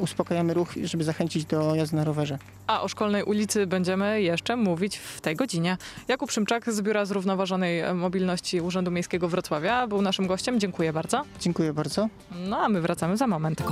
uspokajamy 0.01 0.55
ruch, 0.55 0.69
żeby 0.85 1.05
zachęcić 1.05 1.45
do 1.45 1.75
jazdy 1.75 1.97
na 1.97 2.05
rowerze. 2.05 2.39
A 2.67 2.83
o 2.83 2.89
szkolnej 2.89 3.23
ulicy 3.23 3.67
będziemy 3.67 4.23
jeszcze 4.23 4.57
mówić 4.57 4.97
w 4.97 5.21
tej 5.21 5.37
godzinie. 5.37 5.77
Jakub 6.09 6.31
Szymczak 6.31 6.73
z 6.73 6.81
Biura 6.81 7.05
Zrównoważonej 7.05 7.95
Mobilności 7.95 8.61
Urzędu 8.61 8.91
Miejskiego 8.91 9.29
Wrocławia 9.29 9.87
był 9.87 10.03
naszym 10.03 10.27
gościem. 10.27 10.61
Dziękuję 10.61 10.93
bardzo. 10.93 11.23
Dziękuję 11.41 11.73
bardzo. 11.73 12.09
No 12.31 12.59
a 12.59 12.69
my 12.69 12.81
wracamy 12.81 13.17
za 13.17 13.27
moment. 13.27 13.63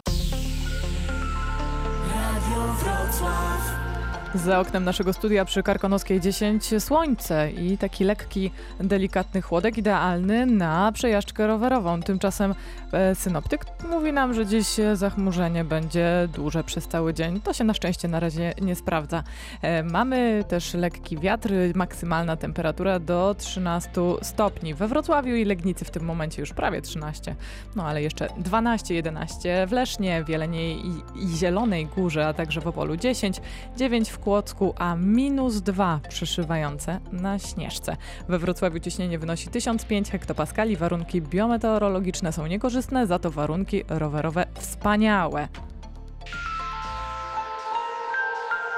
Za 4.35 4.61
oknem 4.61 4.85
naszego 4.85 5.13
studia 5.13 5.45
przy 5.45 5.63
Karkonoskiej 5.63 6.21
10 6.21 6.71
słońce 6.79 7.51
i 7.51 7.79
taki 7.79 8.05
lekki, 8.05 8.51
delikatny 8.81 9.43
chłodek 9.43 9.79
idealny 9.79 10.47
na 10.47 10.93
przejażdżkę 10.93 11.47
rowerową. 11.47 12.03
Tymczasem 12.03 12.55
e, 12.93 13.15
synoptyk 13.15 13.65
mówi 13.91 14.13
nam, 14.13 14.35
że 14.35 14.47
dziś 14.47 14.67
zachmurzenie 14.95 15.65
będzie 15.65 16.29
duże 16.35 16.65
przez 16.65 16.89
cały 16.89 17.15
dzień. 17.15 17.41
To 17.41 17.53
się 17.53 17.65
na 17.65 17.75
szczęście 17.75 18.09
na 18.09 18.21
razie 18.21 18.55
nie 18.63 18.77
sprawdza. 18.77 19.23
E, 19.63 19.83
mamy 19.83 20.45
też 20.49 20.75
lekki 20.75 21.19
wiatr, 21.19 21.51
maksymalna 21.75 22.37
temperatura 22.37 22.99
do 22.99 23.35
13 23.39 23.91
stopni. 24.23 24.75
We 24.75 24.89
Wrocławiu 24.89 25.35
i 25.35 25.45
Legnicy 25.45 25.85
w 25.85 25.91
tym 25.91 26.05
momencie 26.05 26.43
już 26.43 26.53
prawie 26.53 26.83
13, 26.83 27.35
no 27.77 27.85
ale 27.85 28.03
jeszcze 28.03 28.27
12-11 28.27 29.67
w 29.67 29.73
Lesznie, 29.73 30.25
w 30.25 30.29
Jeleniej 30.29 30.87
i, 30.87 31.25
i 31.25 31.37
Zielonej 31.37 31.87
Górze, 31.87 32.27
a 32.27 32.35
także 32.35 32.61
w 32.61 32.67
Opolu 32.67 32.97
10, 32.97 33.41
9 33.77 34.11
w 34.11 34.22
Kłodzku, 34.23 34.75
a 34.79 34.97
minus 34.97 35.61
2 35.61 36.01
przyszywające 36.09 37.01
na 37.13 37.39
Śnieżce. 37.39 37.97
We 38.29 38.39
Wrocławiu 38.39 38.81
ciśnienie 38.81 39.19
wynosi 39.19 39.49
1005 39.49 40.11
hektopaskali, 40.11 40.77
warunki 40.77 41.23
biometeorologiczne 41.23 42.33
są 42.33 42.47
niekorzystne, 42.47 43.07
za 43.07 43.19
to 43.19 43.31
warunki 43.31 43.85
rowerowe 43.89 44.47
wspaniałe. 44.55 45.49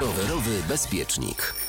Rowerowy 0.00 0.62
bezpiecznik. 0.68 1.63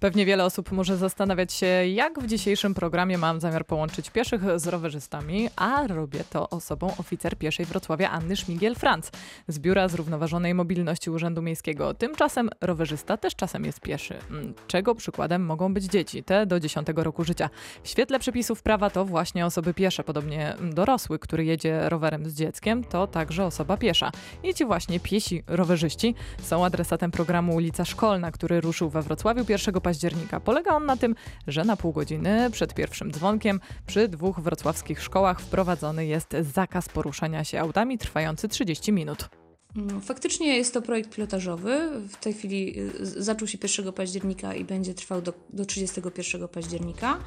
Pewnie 0.00 0.26
wiele 0.26 0.44
osób 0.44 0.72
może 0.72 0.96
zastanawiać 0.96 1.52
się, 1.52 1.66
jak 1.86 2.20
w 2.20 2.26
dzisiejszym 2.26 2.74
programie 2.74 3.18
mam 3.18 3.40
zamiar 3.40 3.66
połączyć 3.66 4.10
pieszych 4.10 4.60
z 4.60 4.66
rowerzystami, 4.66 5.48
a 5.56 5.86
robię 5.86 6.24
to 6.30 6.50
osobą 6.50 6.96
oficer 6.98 7.38
pieszej 7.38 7.66
Wrocławia 7.66 8.10
Anny 8.10 8.34
Szmigiel-Franc 8.36 9.10
z 9.48 9.58
Biura 9.58 9.88
Zrównoważonej 9.88 10.54
Mobilności 10.54 11.10
Urzędu 11.10 11.42
Miejskiego. 11.42 11.94
Tymczasem 11.94 12.50
rowerzysta 12.60 13.16
też 13.16 13.36
czasem 13.36 13.64
jest 13.64 13.80
pieszy, 13.80 14.14
mm, 14.30 14.54
czego 14.66 14.94
przykładem 14.94 15.46
mogą 15.46 15.74
być 15.74 15.84
dzieci, 15.84 16.22
te 16.22 16.46
do 16.46 16.60
10 16.60 17.02
roku 17.02 17.24
życia. 17.24 17.50
W 17.82 17.88
świetle 17.88 18.18
przepisów 18.18 18.62
prawa 18.62 18.90
to 18.90 19.04
właśnie 19.04 19.46
osoby 19.46 19.74
piesze, 19.74 20.04
podobnie 20.04 20.54
dorosły, 20.72 21.18
który 21.18 21.44
jedzie 21.44 21.88
rowerem 21.88 22.30
z 22.30 22.34
dzieckiem, 22.34 22.84
to 22.84 23.06
także 23.06 23.44
osoba 23.44 23.76
piesza. 23.76 24.12
I 24.42 24.54
ci 24.54 24.64
właśnie 24.64 25.00
piesi 25.00 25.42
rowerzyści 25.46 26.14
są 26.42 26.64
adresatem 26.64 27.10
programu 27.10 27.54
Ulica 27.54 27.84
Szkolna, 27.84 28.32
który 28.32 28.60
ruszył 28.60 28.90
we 28.90 29.02
Wrocławiu 29.02 29.44
1 29.48 29.74
października 29.74 29.89
października. 29.90 30.40
Polega 30.40 30.76
on 30.76 30.86
na 30.86 30.96
tym, 30.96 31.14
że 31.46 31.64
na 31.64 31.76
pół 31.76 31.92
godziny 31.92 32.50
przed 32.52 32.74
pierwszym 32.74 33.12
dzwonkiem 33.12 33.60
przy 33.86 34.08
dwóch 34.08 34.40
wrocławskich 34.40 35.02
szkołach 35.02 35.40
wprowadzony 35.40 36.06
jest 36.06 36.36
zakaz 36.54 36.88
poruszania 36.88 37.44
się 37.44 37.60
autami 37.60 37.98
trwający 37.98 38.48
30 38.48 38.92
minut. 38.92 39.28
Mm, 39.76 40.00
faktycznie 40.00 40.56
jest 40.56 40.74
to 40.74 40.82
projekt 40.82 41.14
pilotażowy. 41.14 41.90
W 42.08 42.16
tej 42.16 42.32
chwili 42.32 42.80
y, 43.00 43.22
zaczął 43.22 43.48
się 43.48 43.58
1 43.78 43.92
października 43.92 44.54
i 44.54 44.64
będzie 44.64 44.94
trwał 44.94 45.22
do, 45.22 45.32
do 45.52 45.64
31 45.64 46.48
października. 46.48 47.18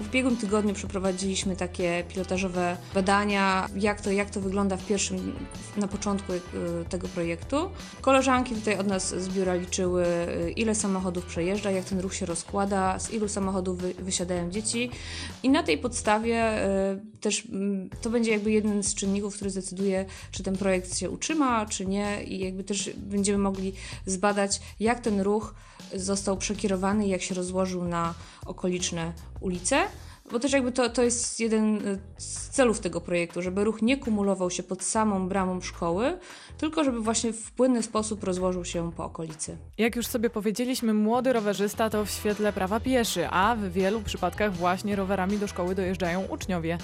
W 0.00 0.08
ubiegłym 0.08 0.36
tygodniu 0.36 0.74
przeprowadziliśmy 0.74 1.56
takie 1.56 2.04
pilotażowe 2.08 2.76
badania, 2.94 3.68
jak 3.76 4.00
to, 4.00 4.10
jak 4.10 4.30
to 4.30 4.40
wygląda 4.40 4.76
w 4.76 4.86
pierwszym, 4.86 5.34
na 5.76 5.88
początku 5.88 6.32
y, 6.32 6.40
tego 6.88 7.08
projektu. 7.08 7.70
Koleżanki 8.00 8.54
tutaj 8.54 8.78
od 8.78 8.86
nas 8.86 9.14
z 9.14 9.28
biura 9.28 9.54
liczyły, 9.54 10.06
y, 10.06 10.50
ile 10.50 10.74
samochodów 10.74 11.26
przejeżdża, 11.26 11.70
jak 11.70 11.84
ten 11.84 12.00
ruch 12.00 12.14
się 12.14 12.26
rozkłada, 12.26 12.98
z 12.98 13.10
ilu 13.10 13.28
samochodów 13.28 13.78
wy, 13.78 13.94
wysiadają 13.94 14.50
dzieci. 14.50 14.90
I 15.42 15.50
na 15.50 15.62
tej 15.62 15.78
podstawie 15.78 16.64
y, 16.94 17.20
też 17.20 17.48
to 18.00 18.10
będzie 18.10 18.30
jakby 18.30 18.50
jeden 18.50 18.82
z 18.82 18.94
czynników, 18.94 19.34
który 19.34 19.50
zdecyduje, 19.50 20.04
czy 20.30 20.42
ten 20.42 20.56
projekt 20.56 20.98
się 20.98 21.10
utrzyma, 21.10 21.66
czy 21.66 21.86
nie. 21.86 22.24
I 22.24 22.38
jakby 22.38 22.64
też 22.64 22.90
będziemy 22.96 23.38
mogli 23.38 23.72
zbadać, 24.06 24.60
jak 24.80 25.00
ten 25.00 25.20
ruch 25.20 25.54
został 25.94 26.36
przekierowany, 26.36 27.08
jak 27.08 27.22
się 27.22 27.34
rozłożył 27.34 27.84
na 27.84 28.14
okoliczne 28.46 29.12
ulice. 29.40 29.86
Bo 30.32 30.38
też 30.38 30.52
jakby 30.52 30.72
to, 30.72 30.90
to 30.90 31.02
jest 31.02 31.40
jeden 31.40 31.98
z 32.18 32.48
celów 32.48 32.80
tego 32.80 33.00
projektu, 33.00 33.42
żeby 33.42 33.64
ruch 33.64 33.82
nie 33.82 33.96
kumulował 33.96 34.50
się 34.50 34.62
pod 34.62 34.82
samą 34.82 35.28
bramą 35.28 35.60
szkoły, 35.60 36.18
tylko 36.58 36.84
żeby 36.84 37.00
właśnie 37.00 37.32
w 37.32 37.50
płynny 37.50 37.82
sposób 37.82 38.24
rozłożył 38.24 38.64
się 38.64 38.92
po 38.92 39.04
okolicy. 39.04 39.56
Jak 39.78 39.96
już 39.96 40.06
sobie 40.06 40.30
powiedzieliśmy, 40.30 40.94
młody 40.94 41.32
rowerzysta 41.32 41.90
to 41.90 42.04
w 42.04 42.10
świetle 42.10 42.52
prawa 42.52 42.80
pieszy, 42.80 43.28
a 43.30 43.56
w 43.56 43.72
wielu 43.72 44.00
przypadkach 44.00 44.56
właśnie 44.56 44.96
rowerami 44.96 45.38
do 45.38 45.48
szkoły 45.48 45.74
dojeżdżają 45.74 46.26
uczniowie. 46.26 46.78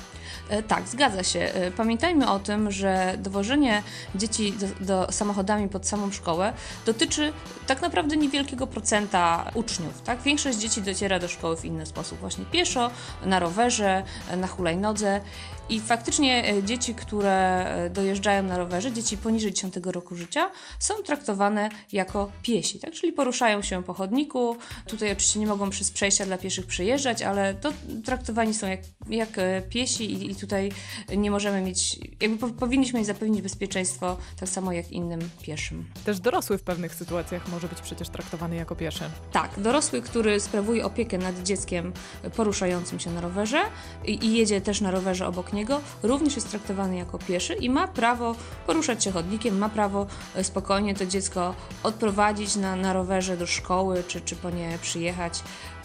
E, 0.48 0.62
tak, 0.62 0.88
zgadza 0.88 1.22
się. 1.22 1.40
E, 1.40 1.70
pamiętajmy 1.70 2.30
o 2.30 2.38
tym, 2.38 2.70
że 2.70 3.18
dowożenie 3.18 3.82
dzieci 4.14 4.52
do, 4.52 4.86
do 4.86 5.12
samochodami 5.12 5.68
pod 5.68 5.86
samą 5.86 6.12
szkołę 6.12 6.52
dotyczy 6.86 7.32
tak 7.66 7.82
naprawdę 7.82 8.16
niewielkiego 8.16 8.66
procenta 8.66 9.50
uczniów. 9.54 10.02
Tak? 10.02 10.22
Większość 10.22 10.58
dzieci 10.58 10.82
dociera 10.82 11.18
do 11.18 11.28
szkoły 11.28 11.56
w 11.56 11.64
inny 11.64 11.86
sposób, 11.86 12.18
właśnie 12.18 12.44
pieszo, 12.44 12.90
na 13.32 13.38
rowerze, 13.38 14.02
na 14.36 14.46
hulajnodze. 14.46 15.20
I 15.68 15.80
faktycznie 15.80 16.48
e, 16.48 16.62
dzieci, 16.62 16.94
które 16.94 17.64
e, 17.66 17.90
dojeżdżają 17.90 18.42
na 18.42 18.58
rowerze, 18.58 18.92
dzieci 18.92 19.16
poniżej 19.16 19.52
10 19.52 19.74
roku 19.84 20.16
życia, 20.16 20.50
są 20.78 20.94
traktowane 20.94 21.68
jako 21.92 22.30
piesi, 22.42 22.78
tak? 22.78 22.92
czyli 22.92 23.12
poruszają 23.12 23.62
się 23.62 23.82
po 23.82 23.94
chodniku. 23.94 24.56
Tutaj 24.86 25.12
oczywiście 25.12 25.40
nie 25.40 25.46
mogą 25.46 25.70
przez 25.70 25.90
przejścia 25.90 26.26
dla 26.26 26.38
pieszych 26.38 26.66
przejeżdżać, 26.66 27.22
ale 27.22 27.54
to 27.54 27.72
traktowani 28.04 28.54
są 28.54 28.66
jak, 28.68 28.80
jak 29.10 29.38
e, 29.38 29.62
piesi 29.62 30.12
i, 30.12 30.30
i 30.30 30.36
tutaj 30.36 30.72
nie 31.16 31.30
możemy 31.30 31.60
mieć, 31.60 31.98
jakby 32.20 32.38
po, 32.38 32.48
powinniśmy 32.48 32.98
im 32.98 33.04
zapewnić 33.04 33.42
bezpieczeństwo 33.42 34.16
tak 34.40 34.48
samo 34.48 34.72
jak 34.72 34.92
innym 34.92 35.30
pieszym. 35.42 35.84
Też 36.04 36.20
dorosły 36.20 36.58
w 36.58 36.62
pewnych 36.62 36.94
sytuacjach 36.94 37.48
może 37.48 37.68
być 37.68 37.80
przecież 37.80 38.08
traktowany 38.08 38.56
jako 38.56 38.76
pieszy. 38.76 39.04
Tak, 39.32 39.60
dorosły, 39.60 40.02
który 40.02 40.40
sprawuje 40.40 40.84
opiekę 40.84 41.18
nad 41.18 41.42
dzieckiem 41.42 41.92
poruszającym 42.36 43.00
się 43.00 43.10
na 43.10 43.20
rowerze 43.20 43.60
i, 44.04 44.26
i 44.26 44.36
jedzie 44.36 44.60
też 44.60 44.80
na 44.80 44.90
rowerze 44.90 45.26
obok 45.26 45.52
niego, 45.52 45.61
również 46.02 46.34
jest 46.34 46.50
traktowany 46.50 46.96
jako 46.96 47.18
pieszy 47.18 47.54
i 47.54 47.70
ma 47.70 47.88
prawo 47.88 48.34
poruszać 48.66 49.04
się 49.04 49.10
chodnikiem, 49.10 49.58
ma 49.58 49.68
prawo 49.68 50.06
e, 50.34 50.44
spokojnie 50.44 50.94
to 50.94 51.06
dziecko 51.06 51.54
odprowadzić 51.82 52.56
na, 52.56 52.76
na 52.76 52.92
rowerze 52.92 53.36
do 53.36 53.46
szkoły 53.46 54.04
czy, 54.08 54.20
czy 54.20 54.36
po 54.36 54.50
nie 54.50 54.78
przyjechać 54.82 55.42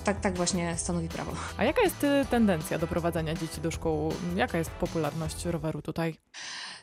tak, 0.08 0.22
tak 0.22 0.36
właśnie 0.36 0.78
stanowi 0.78 1.08
prawo. 1.10 1.32
A 1.58 1.64
jaka 1.64 1.82
jest 1.82 2.04
y, 2.04 2.26
tendencja 2.30 2.80
do 2.80 2.88
prowadzenia 2.88 3.36
dzieci 3.36 3.62
do 3.62 3.72
szkół? 3.72 4.14
Jaka 4.36 4.58
jest 4.58 4.72
popularność 4.72 5.46
roweru 5.46 5.82
tutaj? 5.82 6.16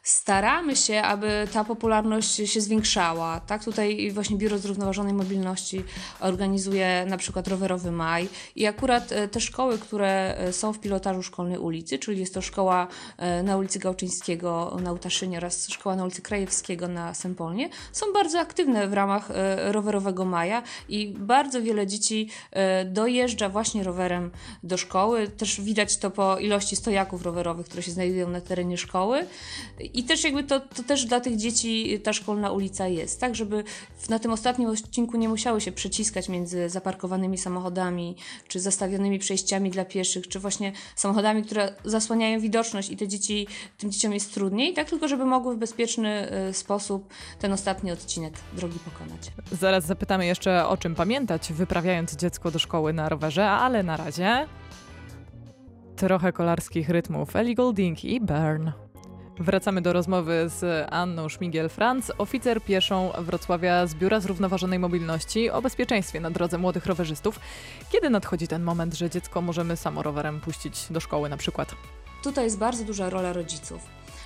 Staramy 0.05 0.77
się, 0.77 1.03
aby 1.03 1.49
ta 1.53 1.65
popularność 1.65 2.51
się 2.51 2.61
zwiększała. 2.61 3.41
Tak, 3.41 3.65
tutaj 3.65 4.11
właśnie 4.13 4.37
Biuro 4.37 4.59
Zrównoważonej 4.59 5.13
Mobilności 5.13 5.85
organizuje 6.21 7.07
na 7.09 7.17
przykład 7.17 7.49
rowerowy 7.49 7.93
maj 7.93 8.29
i 8.57 8.67
akurat 8.67 9.13
e, 9.13 9.29
te 9.29 9.41
szkoły, 9.41 9.79
które 9.79 10.39
e, 10.39 10.53
są 10.53 10.73
w 10.73 10.81
pilotażu 10.81 11.23
szkolnej 11.23 11.59
ulicy, 11.59 11.99
czyli 11.99 12.21
jest 12.21 12.35
to 12.35 12.43
szkoła 12.43 12.87
e, 13.19 13.43
na 13.43 13.57
ulicy 13.57 13.79
Gałczyńskiego 13.79 14.77
na 14.83 14.93
Utaszynie 14.93 15.39
oraz 15.39 15.69
szkoła 15.69 15.97
na 15.97 16.05
ulicy 16.05 16.23
Krajewskiego 16.23 16.89
na 16.89 17.15
Sempolnie, 17.15 17.69
są 17.93 18.13
bardzo 18.13 18.41
aktywne 18.41 18.89
w 18.89 18.93
ramach 18.93 19.29
rowerowego 19.57 20.25
maja 20.25 20.63
i 20.89 21.15
bardzo 21.19 21.63
wiele 21.63 21.87
dzieci 21.87 22.31
dojeżdża 22.87 23.49
właśnie 23.49 23.85
rowerem 23.85 24.31
do 24.63 24.77
szkoły. 24.77 25.29
Też 25.29 25.61
widać 25.61 25.97
to 25.97 26.11
po 26.11 26.39
ilości 26.39 26.77
stojaków 26.77 27.23
rowerowych, 27.23 27.67
które 27.67 27.83
się 27.83 27.91
znajdują 27.91 28.31
na 28.31 28.41
terenie 28.41 28.79
szkoły 28.79 29.27
i 29.95 30.05
też 30.05 30.25
jakby 30.25 30.45
to, 30.45 30.61
to 30.61 30.83
też 30.83 31.05
dla 31.05 31.21
tych 31.21 31.37
dzieci 31.37 32.01
ta 32.05 32.13
szkolna 32.13 32.51
ulica 32.51 32.89
jest, 32.89 33.21
tak, 33.21 33.35
żeby 33.35 33.65
na 34.09 34.19
tym 34.19 34.33
ostatnim 34.33 34.69
odcinku 34.69 35.17
nie 35.17 35.29
musiały 35.29 35.61
się 35.61 35.73
przeciskać 35.73 36.29
między 36.29 36.69
zaparkowanymi 36.69 37.39
samochodami, 37.39 38.17
czy 38.49 38.61
zastawionymi 38.61 39.19
przejściami 39.19 39.71
dla 39.71 39.85
pieszych, 39.85 40.29
czy 40.29 40.41
właśnie 40.41 40.73
samochodami, 40.97 41.43
które 41.43 41.75
zasłaniają 41.85 42.41
widoczność 42.41 42.91
i 42.91 42.97
te 42.97 43.09
dzieci, 43.09 43.47
tym 43.79 43.91
dzieciom 43.91 44.13
jest 44.13 44.35
trudniej, 44.35 44.75
tak, 44.75 44.91
tylko 44.91 45.09
żeby 45.09 45.25
mogły 45.25 45.55
w 45.55 45.59
bezpieczny 45.59 46.33
y, 46.49 46.53
sposób 46.53 47.09
ten 47.39 47.53
ostatni 47.53 47.93
odcinek 47.93 48.35
drogi 48.53 48.79
pokonać. 48.79 49.21
Zaraz 49.53 49.87
zapytamy 49.87 50.27
jeszcze 50.27 50.67
o 50.67 50.77
czym 50.77 50.95
pamiętać, 50.95 51.53
wyprawiając 51.53 52.17
dziecko 52.17 52.51
do 52.51 52.59
szkoły 52.59 52.93
na 52.93 53.09
rowerze, 53.09 53.51
ale 53.51 53.83
na 53.83 53.97
razie 53.97 54.47
trochę 55.97 56.33
kolarskich 56.33 56.89
rytmów 56.89 57.37
Ellie 57.37 57.55
Goulding 57.55 58.05
i 58.05 58.21
Burn. 58.21 58.84
Wracamy 59.39 59.83
do 59.83 59.93
rozmowy 59.93 60.49
z 60.49 60.87
Anną 60.93 61.27
Szmigiel-Franc, 61.27 62.11
oficer 62.19 62.63
pieszą 62.63 63.13
Wrocławia 63.19 63.87
z 63.87 63.95
Biura 63.95 64.21
Zrównoważonej 64.21 64.79
Mobilności 64.79 65.51
o 65.51 65.63
bezpieczeństwie 65.63 66.21
na 66.21 66.31
drodze 66.31 66.59
młodych 66.59 66.87
rowerzystów. 66.87 67.41
Kiedy 67.93 68.11
nadchodzi 68.11 68.49
ten 68.49 68.63
moment, 68.63 68.95
że 68.95 69.11
dziecko 69.11 69.43
możemy 69.43 69.77
samo 69.77 70.03
rowerem 70.03 70.41
puścić 70.41 70.87
do 70.91 71.01
szkoły 71.01 71.29
na 71.29 71.37
przykład? 71.37 71.75
Tutaj 72.23 72.45
jest 72.45 72.59
bardzo 72.59 72.85
duża 72.85 73.11
rola 73.11 73.33
rodziców 73.33 73.81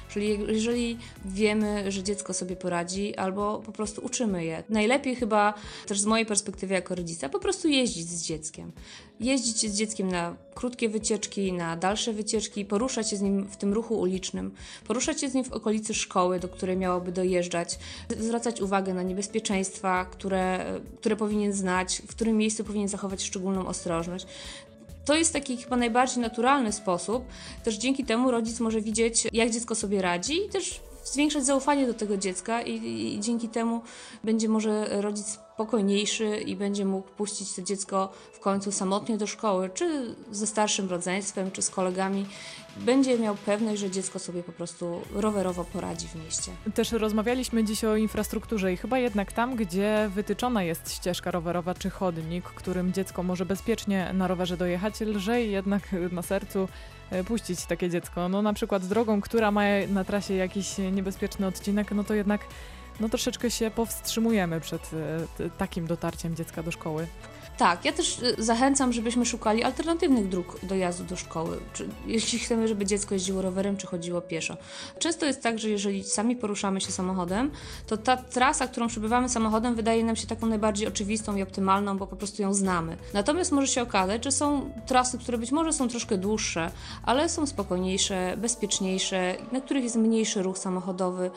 Czyli 0.08 0.28
je- 0.28 0.38
jeżeli 0.48 0.98
wiemy, 1.24 1.92
że 1.92 2.02
dziecko 2.02 2.34
sobie 2.34 2.56
poradzi, 2.56 3.16
albo 3.16 3.62
po 3.66 3.72
prostu 3.72 4.04
uczymy 4.04 4.44
je. 4.44 4.62
Najlepiej 4.68 5.16
chyba 5.16 5.54
też 5.86 6.00
z 6.00 6.04
mojej 6.04 6.26
perspektywy 6.26 6.74
jako 6.74 6.94
rodzica 6.94 7.28
po 7.28 7.38
prostu 7.38 7.68
jeździć 7.68 8.08
z 8.08 8.22
dzieckiem. 8.22 8.72
Jeździć 9.20 9.70
z 9.70 9.76
dzieckiem 9.76 10.08
na 10.08 10.36
krótkie 10.54 10.88
wycieczki, 10.88 11.52
na 11.52 11.76
dalsze 11.76 12.12
wycieczki, 12.12 12.64
poruszać 12.64 13.10
się 13.10 13.16
z 13.16 13.20
nim 13.20 13.46
w 13.46 13.56
tym 13.56 13.72
ruchu 13.72 14.00
ulicznym, 14.00 14.50
poruszać 14.86 15.20
się 15.20 15.28
z 15.28 15.34
nim 15.34 15.44
w 15.44 15.52
okolicy 15.52 15.94
szkoły, 15.94 16.40
do 16.40 16.48
której 16.48 16.76
miałoby 16.76 17.12
dojeżdżać, 17.12 17.78
zwracać 18.18 18.60
uwagę 18.60 18.94
na 18.94 19.02
niebezpieczeństwa, 19.02 20.04
które, 20.04 20.64
które 21.00 21.16
powinien 21.16 21.52
znać, 21.52 22.02
w 22.06 22.10
którym 22.10 22.36
miejscu 22.36 22.64
powinien 22.64 22.88
zachować 22.88 23.22
szczególną 23.22 23.66
ostrożność. 23.66 24.26
To 25.08 25.14
jest 25.14 25.32
taki 25.32 25.56
chyba 25.56 25.76
najbardziej 25.76 26.22
naturalny 26.22 26.72
sposób. 26.72 27.24
Też 27.64 27.76
dzięki 27.76 28.04
temu 28.04 28.30
rodzic 28.30 28.60
może 28.60 28.80
widzieć, 28.80 29.26
jak 29.32 29.50
dziecko 29.50 29.74
sobie 29.74 30.02
radzi 30.02 30.46
i 30.46 30.48
też 30.48 30.80
zwiększać 31.04 31.46
zaufanie 31.46 31.86
do 31.86 31.94
tego 31.94 32.16
dziecka 32.16 32.62
i, 32.62 32.74
i, 33.14 33.20
dzięki 33.20 33.48
temu 33.48 33.80
będzie 34.24 34.48
może 34.48 35.00
rodzic 35.00 35.38
spokojniejszy 35.58 36.36
i 36.36 36.56
będzie 36.56 36.84
mógł 36.84 37.08
puścić 37.08 37.54
to 37.54 37.62
dziecko 37.62 38.12
w 38.32 38.40
końcu 38.40 38.72
samotnie 38.72 39.18
do 39.18 39.26
szkoły, 39.26 39.70
czy 39.74 40.14
ze 40.30 40.46
starszym 40.46 40.90
rodzeństwem, 40.90 41.50
czy 41.50 41.62
z 41.62 41.70
kolegami. 41.70 42.26
Będzie 42.76 43.18
miał 43.18 43.34
pewność, 43.34 43.80
że 43.80 43.90
dziecko 43.90 44.18
sobie 44.18 44.42
po 44.42 44.52
prostu 44.52 45.00
rowerowo 45.14 45.64
poradzi 45.64 46.08
w 46.08 46.14
mieście. 46.14 46.52
Też 46.74 46.92
rozmawialiśmy 46.92 47.64
dziś 47.64 47.84
o 47.84 47.96
infrastrukturze 47.96 48.72
i 48.72 48.76
chyba 48.76 48.98
jednak 48.98 49.32
tam, 49.32 49.56
gdzie 49.56 50.10
wytyczona 50.14 50.62
jest 50.62 50.94
ścieżka 50.94 51.30
rowerowa 51.30 51.74
czy 51.74 51.90
chodnik, 51.90 52.44
którym 52.44 52.92
dziecko 52.92 53.22
może 53.22 53.46
bezpiecznie 53.46 54.10
na 54.14 54.28
rowerze 54.28 54.56
dojechać, 54.56 55.00
lżej 55.00 55.50
jednak 55.50 55.82
na 56.12 56.22
sercu 56.22 56.68
e, 57.10 57.24
puścić 57.24 57.66
takie 57.66 57.90
dziecko. 57.90 58.28
No 58.28 58.42
na 58.42 58.52
przykład 58.52 58.86
drogą, 58.86 59.20
która 59.20 59.50
ma 59.50 59.62
na 59.88 60.04
trasie 60.04 60.34
jakiś 60.34 60.78
niebezpieczny 60.92 61.46
odcinek, 61.46 61.92
no 61.92 62.04
to 62.04 62.14
jednak 62.14 62.40
no 63.00 63.08
troszeczkę 63.08 63.50
się 63.50 63.70
powstrzymujemy 63.70 64.60
przed 64.60 64.90
e, 65.40 65.50
takim 65.50 65.86
dotarciem 65.86 66.36
dziecka 66.36 66.62
do 66.62 66.70
szkoły. 66.70 67.06
Tak, 67.58 67.84
ja 67.84 67.92
też 67.92 68.18
y, 68.18 68.34
zachęcam, 68.38 68.92
żebyśmy 68.92 69.26
szukali 69.26 69.64
alternatywnych 69.64 70.28
dróg 70.28 70.58
dojazdu 70.62 71.04
do 71.04 71.16
szkoły. 71.16 71.58
Czy, 71.72 71.88
jeśli 72.06 72.38
chcemy, 72.38 72.68
żeby 72.68 72.86
dziecko 72.86 73.14
jeździło 73.14 73.42
rowerem, 73.42 73.76
czy 73.76 73.86
chodziło 73.86 74.20
pieszo. 74.20 74.56
Często 74.98 75.26
jest 75.26 75.42
tak, 75.42 75.58
że 75.58 75.70
jeżeli 75.70 76.04
sami 76.04 76.36
poruszamy 76.36 76.80
się 76.80 76.92
samochodem, 76.92 77.50
to 77.86 77.96
ta 77.96 78.16
trasa, 78.16 78.68
którą 78.68 78.88
przebywamy 78.88 79.28
samochodem, 79.28 79.74
wydaje 79.74 80.04
nam 80.04 80.16
się 80.16 80.26
taką 80.26 80.46
najbardziej 80.46 80.88
oczywistą 80.88 81.36
i 81.36 81.42
optymalną, 81.42 81.98
bo 81.98 82.06
po 82.06 82.16
prostu 82.16 82.42
ją 82.42 82.54
znamy. 82.54 82.96
Natomiast 83.14 83.52
może 83.52 83.66
się 83.66 83.82
okazać, 83.82 84.24
że 84.24 84.32
są 84.32 84.70
trasy, 84.86 85.18
które 85.18 85.38
być 85.38 85.52
może 85.52 85.72
są 85.72 85.88
troszkę 85.88 86.18
dłuższe, 86.18 86.70
ale 87.02 87.28
są 87.28 87.46
spokojniejsze, 87.46 88.34
bezpieczniejsze, 88.36 89.34
na 89.52 89.60
których 89.60 89.84
jest 89.84 89.96
mniejszy 89.96 90.42
ruch 90.42 90.58
samochodowy. 90.58 91.30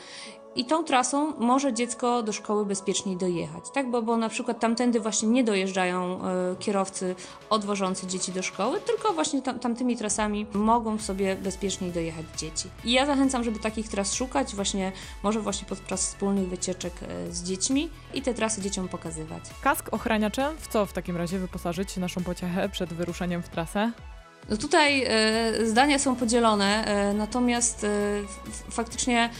I 0.56 0.64
tą 0.64 0.84
trasą 0.84 1.32
może 1.38 1.72
dziecko 1.72 2.22
do 2.22 2.32
szkoły 2.32 2.66
bezpieczniej 2.66 3.16
dojechać, 3.16 3.64
tak? 3.74 3.90
Bo, 3.90 4.02
bo 4.02 4.16
na 4.16 4.28
przykład 4.28 4.60
tamtędy 4.60 5.00
właśnie 5.00 5.28
nie 5.28 5.44
dojeżdżają 5.44 6.24
e, 6.24 6.56
kierowcy 6.58 7.14
odwożący 7.50 8.06
dzieci 8.06 8.32
do 8.32 8.42
szkoły, 8.42 8.80
tylko 8.80 9.12
właśnie 9.12 9.42
tam, 9.42 9.58
tamtymi 9.58 9.96
trasami 9.96 10.46
mogą 10.52 10.98
sobie 10.98 11.36
bezpieczniej 11.36 11.92
dojechać 11.92 12.26
dzieci. 12.36 12.68
I 12.84 12.92
ja 12.92 13.06
zachęcam, 13.06 13.44
żeby 13.44 13.58
takich 13.58 13.88
tras 13.88 14.14
szukać, 14.14 14.54
właśnie 14.54 14.92
może 15.22 15.40
właśnie 15.40 15.68
podczas 15.68 16.06
wspólnych 16.06 16.48
wycieczek 16.48 16.92
e, 17.02 17.32
z 17.32 17.42
dziećmi 17.42 17.90
i 18.14 18.22
te 18.22 18.34
trasy 18.34 18.60
dzieciom 18.62 18.88
pokazywać. 18.88 19.42
Kask 19.62 19.88
ochraniacze, 19.92 20.52
w 20.58 20.68
co 20.68 20.86
w 20.86 20.92
takim 20.92 21.16
razie 21.16 21.38
wyposażyć 21.38 21.96
naszą 21.96 22.24
pociechę 22.24 22.68
przed 22.68 22.92
wyruszeniem 22.92 23.42
w 23.42 23.48
trasę? 23.48 23.92
No 24.50 24.56
tutaj 24.56 25.04
e, 25.08 25.66
zdania 25.66 25.98
są 25.98 26.16
podzielone, 26.16 26.84
e, 26.84 27.14
natomiast 27.14 27.86
f- 28.48 28.64
faktycznie 28.70 29.30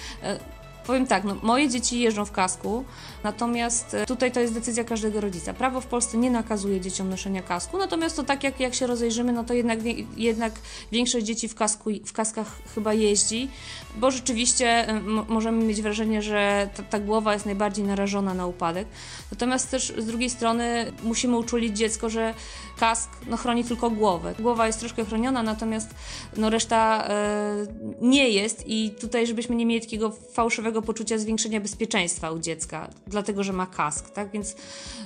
powiem 0.87 1.07
tak, 1.07 1.25
no, 1.25 1.37
moje 1.43 1.69
dzieci 1.69 2.01
jeżdżą 2.01 2.25
w 2.25 2.33
kasku, 2.33 2.85
natomiast 3.25 3.95
e, 3.95 4.07
tutaj 4.07 4.33
to 4.33 4.41
jest 4.41 4.55
decyzja 4.55 4.85
każdego 4.85 5.21
rodzica. 5.21 5.55
Prawo 5.55 5.81
w 5.81 5.87
Polsce 5.87 6.19
nie 6.19 6.31
nakazuje 6.31 6.81
dzieciom 6.81 7.09
noszenia 7.09 7.43
kasku, 7.43 7.79
natomiast 7.79 8.17
to 8.17 8.23
tak 8.23 8.45
jak, 8.45 8.61
jak 8.61 8.75
się 8.75 8.87
rozejrzymy, 8.87 9.33
no 9.33 9.45
to 9.45 9.55
jednak, 9.55 9.79
jednak 10.17 10.53
większość 10.93 11.27
dzieci 11.27 11.49
w, 11.49 11.55
kasku, 11.55 11.91
w 12.05 12.13
kaskach 12.13 12.47
chyba 12.75 12.95
jeździ, 12.95 13.49
bo 13.97 14.11
rzeczywiście 14.11 14.89
e, 14.89 15.01
możemy 15.29 15.65
mieć 15.65 15.83
wrażenie, 15.83 16.23
że 16.23 16.69
ta, 16.77 16.83
ta 16.83 16.99
głowa 16.99 17.33
jest 17.33 17.47
najbardziej 17.47 17.85
narażona 17.85 18.35
na 18.35 18.47
upadek. 18.47 18.89
Natomiast 19.31 19.71
też 19.71 19.93
z 19.99 20.07
drugiej 20.07 20.31
strony 20.31 20.93
musimy 21.03 21.37
uczulić 21.37 21.77
dziecko, 21.77 22.11
że 22.11 22.35
kask 22.79 23.11
no, 23.27 23.37
chroni 23.37 23.65
tylko 23.65 23.91
głowę. 23.91 24.35
Głowa 24.39 24.67
jest 24.67 24.81
troszkę 24.81 25.05
chroniona, 25.05 25.43
natomiast 25.43 25.95
no, 26.37 26.51
reszta 26.51 27.09
e, 27.09 27.67
nie 28.01 28.29
jest 28.29 28.65
i 28.67 28.91
tutaj, 29.01 29.27
żebyśmy 29.27 29.57
nie 29.57 29.67
mieli 29.67 29.81
takiego 29.81 30.11
fałszywego 30.11 30.83
poczucia 30.83 31.19
zwiększenia 31.19 31.61
bezpieczeństwa 31.61 32.31
u 32.31 32.39
dziecka, 32.39 32.89
dlatego, 33.07 33.43
że 33.43 33.53
ma 33.53 33.67
kask, 33.67 34.11
tak? 34.11 34.31
Więc 34.31 34.57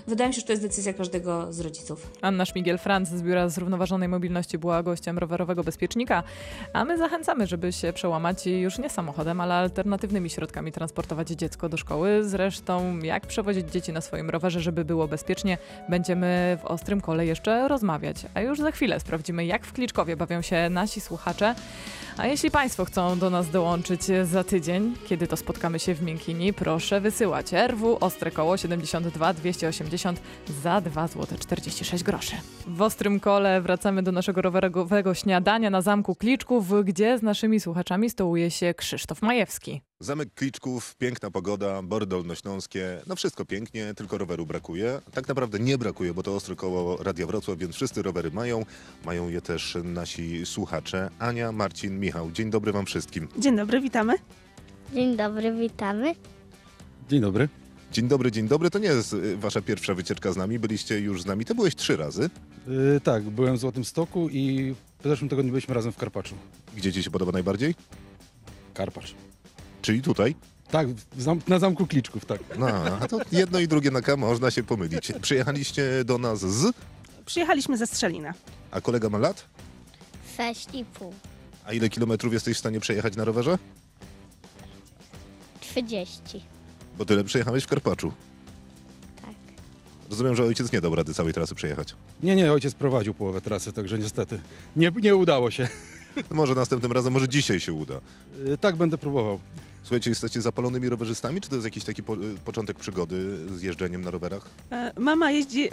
wydaje 0.07 0.29
mi 0.29 0.35
się, 0.35 0.41
że 0.41 0.47
to 0.47 0.53
jest 0.53 0.63
decyzja 0.63 0.93
każdego 0.93 1.53
z 1.53 1.61
rodziców. 1.61 2.11
Anna 2.23 2.45
Szmigiel-Franc 2.45 3.07
z 3.07 3.23
Biura 3.23 3.49
Zrównoważonej 3.49 4.09
Mobilności 4.09 4.59
była 4.59 4.83
gościem 4.83 5.19
rowerowego 5.19 5.65
bezpiecznika, 5.65 6.23
a 6.73 6.85
my 6.85 6.99
zachęcamy, 6.99 7.47
żeby 7.47 7.73
się 7.73 7.93
przełamać 7.93 8.47
i 8.47 8.61
już 8.61 8.79
nie 8.79 8.91
samochodem, 8.91 9.41
ale 9.41 9.55
alternatywnymi 9.55 10.31
środkami 10.31 10.73
transportować 10.73 11.29
dziecko 11.29 11.69
do 11.69 11.77
szkoły. 11.77 12.25
Zresztą 12.25 12.99
jak 12.99 13.27
przewozić 13.27 13.71
dzieci 13.71 13.93
na 13.93 14.01
swoim 14.01 14.31
rowerze, 14.31 14.61
żeby 14.61 14.85
było 14.85 15.09
bezpiecznie, 15.09 15.59
będziemy 15.89 16.59
w 16.63 16.65
Ostrym 16.65 17.01
Kole 17.01 17.27
jeszcze 17.27 17.66
rozmawiać. 17.69 18.17
A 18.35 18.41
już 18.41 18.59
za 18.59 18.71
chwilę 18.71 19.01
sprawdzimy, 19.01 19.47
jak 19.47 19.67
w 19.67 19.73
Kliczkowie 19.73 20.17
bawią 20.17 20.43
się 20.43 20.71
nasi 20.71 21.01
słuchacze. 21.01 21.55
A 22.17 22.27
jeśli 22.27 22.51
Państwo 22.51 22.85
chcą 22.85 23.19
do 23.19 23.31
nas 23.31 23.51
dołączyć 23.51 24.01
za 24.23 24.45
tydzień, 24.45 24.95
kiedy 25.07 25.27
to 25.27 25.37
spotkamy 25.37 25.79
się 25.79 25.95
w 25.95 26.03
Miękini, 26.03 26.53
proszę 26.53 27.01
wysyłać 27.01 27.53
RW 27.53 27.99
Ostre 28.01 28.31
Koło 28.31 28.57
72 28.57 29.33
280 29.33 30.21
za 30.63 30.81
2 30.81 31.09
zł 31.09 31.39
46 31.39 32.05
groszy. 32.05 32.37
W 32.67 32.83
Ostrym 32.83 33.21
Kole 33.21 33.61
wracamy 33.61 34.03
do 34.03 34.13
naszego 34.13 34.43
rowerowego 34.43 35.15
śniadania 35.15 35.71
na 35.71 35.83
Zamku 35.83 36.15
Kliczków, 36.15 36.85
gdzie 36.85 37.19
z 37.19 37.23
naszymi 37.23 37.61
słuchaczami 37.61 38.11
stołuje 38.11 38.51
się 38.51 38.75
Krzysztof 38.75 39.23
Majewski. 39.23 39.86
Zamek 40.01 40.35
Kliczków, 40.35 40.95
piękna 40.97 41.31
pogoda, 41.31 41.83
bory 41.83 42.07
dolnośląskie, 42.07 43.01
no 43.07 43.17
wszystko 43.17 43.45
pięknie, 43.45 43.95
tylko 43.95 44.19
roweru 44.19 44.47
brakuje. 44.47 45.01
Tak 45.13 45.29
naprawdę 45.29 45.59
nie 45.59 45.79
brakuje, 45.79 46.15
bo 46.15 46.23
to 46.23 46.35
ostre 46.37 46.57
koło 46.57 47.03
Radia 47.03 47.27
Wrocław, 47.27 47.59
więc 47.59 47.75
wszyscy 47.75 48.03
rowery 48.03 48.31
mają. 48.31 48.65
Mają 49.05 49.29
je 49.29 49.41
też 49.41 49.77
nasi 49.85 50.47
słuchacze. 50.47 51.11
Ania, 51.19 51.53
Marcin, 51.53 52.01
Michał. 52.01 52.31
Dzień 52.31 52.51
dobry 52.51 52.73
wam 52.73 52.87
wszystkim. 52.87 53.29
Dzień 53.39 53.57
dobry, 53.57 53.81
witamy. 53.81 54.15
Dzień 54.95 55.17
dobry, 55.17 55.53
witamy. 55.53 56.15
Dzień 57.09 57.21
dobry. 57.21 57.49
Dzień 57.93 58.09
dobry, 58.09 58.33
dzień 58.33 58.49
dobry. 58.49 58.71
To 58.71 58.79
nie 58.79 58.89
jest 58.89 59.13
y, 59.13 59.37
wasza 59.37 59.61
pierwsza 59.61 59.95
wycieczka 59.95 60.33
z 60.33 60.37
nami, 60.37 60.59
byliście 60.59 61.01
już 61.01 61.23
z 61.23 61.27
nami. 61.27 61.45
To 61.45 61.55
byłeś 61.55 61.75
trzy 61.75 61.97
razy. 61.97 62.31
Yy, 62.67 63.01
tak, 63.01 63.23
byłem 63.23 63.57
w 63.57 63.59
Złotym 63.59 63.85
Stoku 63.85 64.29
i 64.29 64.75
w 65.01 65.09
zeszłym 65.09 65.29
tygodniu 65.29 65.53
byliśmy 65.53 65.75
razem 65.75 65.93
w 65.93 65.97
Karpaczu. 65.97 66.35
Gdzie 66.77 66.93
ci 66.93 67.03
się 67.03 67.11
podoba 67.11 67.33
najbardziej? 67.33 67.75
Karpacz. 68.75 69.15
Czyli 69.87 70.03
tutaj. 70.03 70.35
Tak, 70.71 70.87
na 71.49 71.59
Zamku 71.59 71.87
Kliczków, 71.87 72.25
tak. 72.25 72.41
No, 72.59 72.67
a 73.01 73.09
to 73.09 73.19
jedno 73.33 73.59
i 73.59 73.69
drugie 73.69 73.91
na 73.91 74.01
K 74.03 74.17
można 74.17 74.51
się 74.51 74.63
pomylić. 74.63 75.13
Przyjechaliście 75.23 76.05
do 76.05 76.19
nas 76.19 76.41
z... 76.41 76.75
Przyjechaliśmy 77.27 77.77
ze 77.77 77.87
Strzelina. 77.87 78.35
A 78.71 78.81
kolega 78.81 79.09
ma 79.09 79.19
lat? 79.19 79.47
Sześć 80.37 80.69
i 80.75 80.85
pół. 80.85 81.13
A 81.65 81.73
ile 81.73 81.89
kilometrów 81.89 82.33
jesteś 82.33 82.57
w 82.57 82.61
stanie 82.61 82.81
przejechać 82.81 83.17
na 83.17 83.25
rowerze? 83.25 83.59
30. 85.61 86.21
Bo 86.99 87.05
tyle 87.05 87.25
przejechałeś 87.25 87.65
w 87.65 87.67
Karpaczu. 87.67 88.13
Tak. 89.23 89.35
Rozumiem, 90.11 90.37
że 90.37 90.45
ojciec 90.45 90.73
nie 90.73 90.81
dał 90.81 90.95
rady 90.95 91.15
całej 91.15 91.33
trasy 91.33 91.55
przejechać. 91.55 91.95
Nie, 92.23 92.37
nie, 92.37 92.53
ojciec 92.53 92.75
prowadził 92.75 93.15
połowę 93.15 93.41
trasy, 93.41 93.73
także 93.73 93.99
niestety 93.99 94.41
nie, 94.77 94.93
nie 95.03 95.17
udało 95.17 95.51
się. 95.51 95.69
No 96.17 96.37
może 96.37 96.55
następnym 96.55 96.93
razem, 96.93 97.13
może 97.13 97.29
dzisiaj 97.29 97.61
się 97.61 97.73
uda. 97.73 98.01
Yy, 98.45 98.59
tak, 98.59 98.77
będę 98.77 98.99
próbował. 98.99 99.41
Słuchajcie, 99.87 100.11
jesteście 100.11 100.41
zapalonymi 100.43 100.89
rowerzystami, 100.89 101.41
czy 101.41 101.49
to 101.49 101.55
jest 101.55 101.65
jakiś 101.65 101.85
taki 101.85 102.03
po, 102.03 102.15
y, 102.15 102.19
początek 102.45 102.79
przygody 102.79 103.39
z 103.59 103.63
jeżdżeniem 103.63 104.01
na 104.03 104.11
rowerach? 104.11 104.49
E, 104.73 104.93
Mama 104.99 105.31
jeździ 105.31 105.69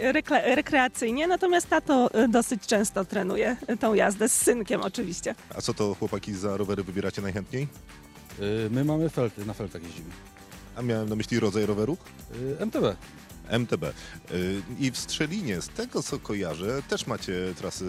rekreacyjnie, 0.56 1.26
natomiast 1.26 1.68
tato 1.68 2.10
e, 2.14 2.28
dosyć 2.28 2.66
często 2.66 3.04
trenuje 3.04 3.56
e, 3.66 3.76
tą 3.76 3.94
jazdę 3.94 4.28
z 4.28 4.32
synkiem 4.32 4.80
oczywiście. 4.82 5.34
A 5.56 5.60
co 5.60 5.74
to 5.74 5.94
chłopaki 5.94 6.34
za 6.34 6.56
rowery 6.56 6.82
wybieracie 6.82 7.22
najchętniej? 7.22 7.68
My 8.70 8.84
mamy 8.84 9.10
felty, 9.10 9.46
na 9.46 9.54
feltach 9.54 9.82
jeździmy. 9.82 10.10
A 10.76 10.82
miałem 10.82 11.08
na 11.08 11.16
myśli 11.16 11.40
rodzaj 11.40 11.66
roweru? 11.66 11.96
MTB. 12.60 12.96
MTB. 13.48 13.84
Y, 13.84 13.92
I 14.78 14.90
w 14.90 14.98
Strzelinie, 14.98 15.60
z 15.60 15.68
tego 15.68 16.02
co 16.02 16.18
kojarzę, 16.18 16.82
też 16.88 17.06
macie 17.06 17.54
trasy 17.58 17.84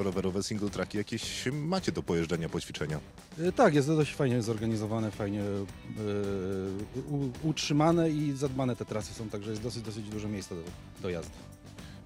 y, 0.00 0.02
rowerowe, 0.02 0.42
single 0.42 0.70
tracki, 0.70 0.98
jakieś 0.98 1.46
macie 1.52 1.92
do 1.92 2.02
pojeżdżenia, 2.02 2.48
poćwiczenia. 2.48 3.00
Yy, 3.38 3.52
tak, 3.52 3.74
jest 3.74 3.88
to 3.88 3.96
dość 3.96 4.14
fajnie 4.14 4.42
zorganizowane, 4.42 5.10
fajnie 5.10 5.42
u, 7.10 7.48
utrzymane 7.48 8.10
i 8.10 8.32
zadbane 8.32 8.76
te 8.76 8.84
trasy 8.84 9.14
są, 9.14 9.28
także 9.28 9.50
jest 9.50 9.62
dosyć, 9.62 9.82
dosyć 9.82 10.08
dużo 10.08 10.28
miejsca 10.28 10.54
do, 10.54 10.62
do 11.02 11.10
jazdy. 11.10 11.32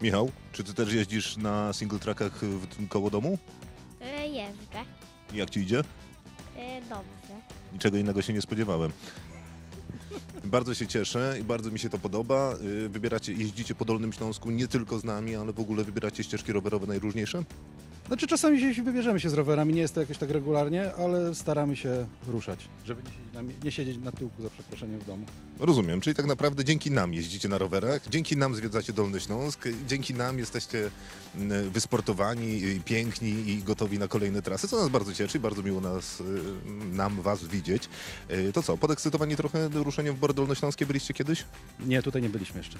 Michał, 0.02 0.30
czy 0.52 0.64
ty 0.64 0.74
też 0.74 0.92
jeździsz 0.92 1.36
na 1.36 1.72
single 1.72 1.98
trackach 1.98 2.32
w, 2.44 2.88
koło 2.88 3.10
domu? 3.10 3.38
E, 4.00 4.28
Jeżdżę. 4.28 4.84
Jak 5.32 5.50
ci 5.50 5.60
idzie? 5.60 5.78
E, 6.56 6.80
dobrze. 6.80 7.34
Niczego 7.72 7.96
innego 7.96 8.22
się 8.22 8.32
nie 8.32 8.42
spodziewałem. 8.42 8.92
Bardzo 10.44 10.74
się 10.74 10.86
cieszę 10.86 11.36
i 11.40 11.44
bardzo 11.44 11.70
mi 11.70 11.78
się 11.78 11.90
to 11.90 11.98
podoba. 11.98 12.54
Y, 12.84 12.88
Wybieracie, 12.88 13.32
jeździcie 13.32 13.74
po 13.74 13.84
Dolnym 13.84 14.12
Śląsku 14.12 14.50
nie 14.50 14.68
tylko 14.68 14.98
z 14.98 15.04
nami, 15.04 15.36
ale 15.36 15.52
w 15.52 15.60
ogóle 15.60 15.84
wybieracie 15.84 16.24
ścieżki 16.24 16.52
rowerowe 16.52 16.86
najróżniejsze? 16.86 17.44
Znaczy 18.06 18.26
czasami 18.26 18.74
się 18.74 18.82
wybierzemy 18.82 19.20
się 19.20 19.30
z 19.30 19.34
rowerami, 19.34 19.74
nie 19.74 19.80
jest 19.80 19.94
to 19.94 20.00
jakoś 20.00 20.18
tak 20.18 20.30
regularnie, 20.30 20.94
ale 20.94 21.34
staramy 21.34 21.76
się 21.76 22.06
ruszać, 22.26 22.68
żeby 22.84 23.02
nie 23.02 23.10
siedzieć 23.10 23.34
na, 23.34 23.42
nie 23.64 23.72
siedzieć 23.72 23.98
na 23.98 24.12
tyłku 24.12 24.42
za 24.42 24.50
przeproszeniem 24.50 25.00
w 25.00 25.06
domu. 25.06 25.26
Rozumiem, 25.60 26.00
czyli 26.00 26.16
tak 26.16 26.26
naprawdę 26.26 26.64
dzięki 26.64 26.90
nam 26.90 27.14
jeździcie 27.14 27.48
na 27.48 27.58
rowerach, 27.58 28.08
dzięki 28.08 28.36
nam 28.36 28.54
zwiedzacie 28.54 28.92
Dolny 28.92 29.20
Śląsk, 29.20 29.64
dzięki 29.86 30.14
nam 30.14 30.38
jesteście 30.38 30.90
mm, 31.36 31.70
wysportowani, 31.70 32.60
piękni 32.84 33.28
i 33.30 33.62
gotowi 33.62 33.98
na 33.98 34.08
kolejne 34.08 34.42
trasy, 34.42 34.68
co 34.68 34.76
nas 34.80 34.88
bardzo 34.88 35.14
cieszy, 35.14 35.40
bardzo 35.40 35.62
miło 35.62 35.80
nas, 35.80 36.20
y, 36.20 36.24
nam 36.92 37.22
was 37.22 37.44
widzieć. 37.44 37.88
Y, 38.30 38.52
To 38.52 38.62
co, 38.62 38.76
podekscytowani 38.76 39.36
trochę 39.36 39.68
ruszeniem 39.68 40.14
w 40.14 40.18
Bory 40.18 40.34
Dolnośląskie 40.34 40.86
byliście 40.86 41.14
kiedyś? 41.14 41.44
Nie, 41.80 42.02
tutaj 42.02 42.22
nie 42.22 42.28
byliśmy 42.28 42.58
jeszcze. 42.60 42.78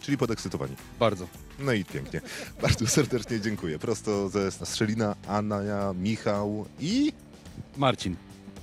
Czyli 0.00 0.18
podekscytowani. 0.18 0.76
Bardzo. 1.00 1.26
No 1.58 1.72
i 1.72 1.84
pięknie. 1.84 2.20
Bardzo 2.62 2.86
serdecznie 2.86 3.40
dziękuję. 3.40 3.78
Prosto 3.78 4.28
ze 4.28 4.50
Strzelina, 4.52 5.16
Anna, 5.28 5.60
Michał 5.94 6.66
i 6.80 7.12
Marcin. 7.76 8.16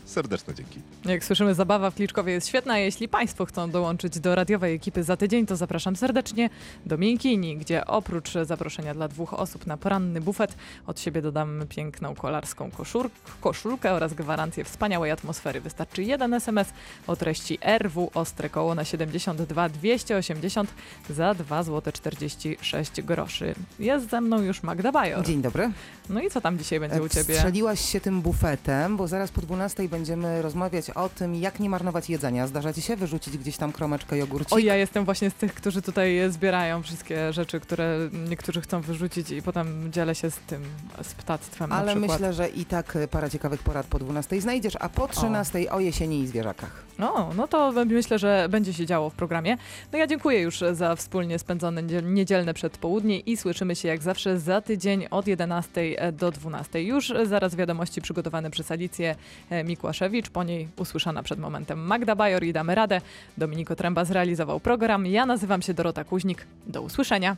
Serdeczne 0.06 0.54
dzięki. 0.54 0.80
Jak 1.06 1.26
słyszymy, 1.26 1.56
zabawa 1.56 1.92
w 1.92 1.96
Kliczkowie 1.96 2.34
jest 2.34 2.48
świetna. 2.48 2.78
Jeśli 2.78 3.08
Państwo 3.08 3.46
chcą 3.46 3.72
dołączyć 3.72 4.20
do 4.20 4.36
radiowej 4.36 4.76
ekipy 4.76 5.04
za 5.04 5.18
tydzień, 5.18 5.46
to 5.46 5.56
zapraszam 5.56 5.96
serdecznie 5.96 6.50
do 6.86 6.98
Miękini, 6.98 7.58
gdzie 7.58 7.86
oprócz 7.86 8.34
zaproszenia 8.44 8.94
dla 8.94 9.08
dwóch 9.08 9.34
osób 9.34 9.68
na 9.68 9.78
poranny 9.78 10.22
bufet, 10.22 10.56
od 10.88 11.00
siebie 11.00 11.22
dodam 11.22 11.63
piękną 11.70 12.16
kolarską 12.16 12.70
koszur- 12.70 13.10
koszulkę 13.42 13.94
oraz 13.94 14.13
gwarancję 14.13 14.63
wspaniałej 14.63 15.12
atmosfery. 15.12 15.62
Wystarczy 15.62 16.04
jeden 16.04 16.34
SMS 16.34 16.68
o 17.08 17.16
treści 17.16 17.58
RW 17.62 18.12
Ostre 18.13 18.50
Koło 18.50 18.76
na 18.76 18.86
72 18.86 19.70
280 19.70 20.74
za 21.10 21.34
2 21.34 21.63
zł 21.63 21.94
46 21.94 23.02
groszy. 23.02 23.56
Jest 23.80 24.10
ze 24.10 24.22
mną 24.22 24.42
już 24.42 24.63
Magda 24.63 24.92
Bajor. 24.92 25.26
Dzień 25.26 25.42
dobry. 25.42 25.72
No 26.10 26.22
i 26.22 26.30
co 26.30 26.42
tam 26.42 26.58
dzisiaj 26.58 26.80
będzie 26.80 27.02
u 27.02 27.10
Ciebie? 27.10 27.36
Strzeliłaś 27.36 27.80
się 27.92 28.02
tym 28.02 28.22
bufetem, 28.22 28.98
bo 28.98 29.08
zaraz 29.08 29.32
po 29.32 29.42
12 29.42 29.89
będziemy 29.93 30.41
rozmawiać 30.41 30.89
o 30.89 31.10
tym, 31.10 31.36
jak 31.36 31.60
nie 31.60 31.69
marnować 31.69 32.10
jedzenia. 32.10 32.47
Zdarza 32.47 32.73
ci 32.73 32.82
się 32.82 32.95
wyrzucić 32.95 33.38
gdzieś 33.38 33.58
tam 33.58 33.71
kromeczkę 33.71 34.17
jogurcik? 34.17 34.53
O, 34.53 34.60
ja 34.60 34.75
jestem 34.75 35.06
właśnie 35.06 35.29
z 35.29 35.34
tych, 35.34 35.53
którzy 35.53 35.82
tutaj 35.82 36.19
zbierają 36.29 36.84
wszystkie 36.84 37.34
rzeczy, 37.34 37.60
które 37.60 37.97
niektórzy 38.29 38.62
chcą 38.62 38.82
wyrzucić 38.82 39.32
i 39.32 39.41
potem 39.41 39.91
dzielę 39.91 40.15
się 40.15 40.32
z 40.32 40.38
tym, 40.38 40.63
z 41.01 41.13
ptactwem 41.13 41.71
Ale 41.71 41.95
myślę, 41.95 42.34
że 42.34 42.49
i 42.49 42.65
tak 42.65 42.95
e, 42.95 43.08
parę 43.08 43.29
ciekawych 43.29 43.63
porad 43.63 43.86
po 43.86 43.99
12 43.99 44.41
znajdziesz, 44.41 44.73
a 44.79 44.89
po 44.89 45.08
13 45.08 45.71
o, 45.71 45.79
jesieni 45.79 46.19
i 46.19 46.27
zwierzakach. 46.27 46.84
No, 46.99 47.29
no 47.36 47.47
to 47.47 47.71
myślę, 47.86 48.19
że 48.19 48.47
będzie 48.49 48.73
się 48.73 48.86
działo 48.86 49.10
w 49.10 49.13
programie. 49.13 49.58
No 49.91 49.97
ja 49.97 50.08
dziękuję 50.08 50.41
już 50.41 50.63
za 50.71 50.95
wspólnie 50.95 51.39
spędzone 51.39 51.84
niedziel- 51.84 52.13
niedzielne 52.13 52.53
przedpołudnie 52.53 53.19
i 53.19 53.38
słyszymy 53.38 53.75
się 53.75 53.88
jak 53.88 54.01
zawsze 54.01 54.39
za 54.39 54.62
tydzień 54.62 55.08
od 55.12 55.27
11 55.27 56.12
do 56.13 56.32
12. 56.32 56.84
Już 56.84 57.13
zaraz 57.23 57.56
wiadomości 57.56 58.01
przygotowane 58.01 58.49
przez 58.49 58.71
Alicję 58.71 59.15
e, 59.49 59.63
Mikłaszewicz, 59.84 60.30
po 60.30 60.43
niej 60.43 60.67
usłyszana 60.78 61.24
przed 61.24 61.39
momentem 61.39 61.80
Magda 61.80 62.15
Bajor 62.15 62.43
i 62.43 62.54
damy 62.54 62.76
radę. 62.76 63.02
Dominiko 63.38 63.76
Tręba 63.76 64.06
zrealizował 64.06 64.60
program. 64.60 65.06
Ja 65.06 65.26
nazywam 65.26 65.62
się 65.62 65.74
Dorota 65.74 66.04
Kuźnik. 66.04 66.48
Do 66.67 66.82
usłyszenia. 66.82 67.38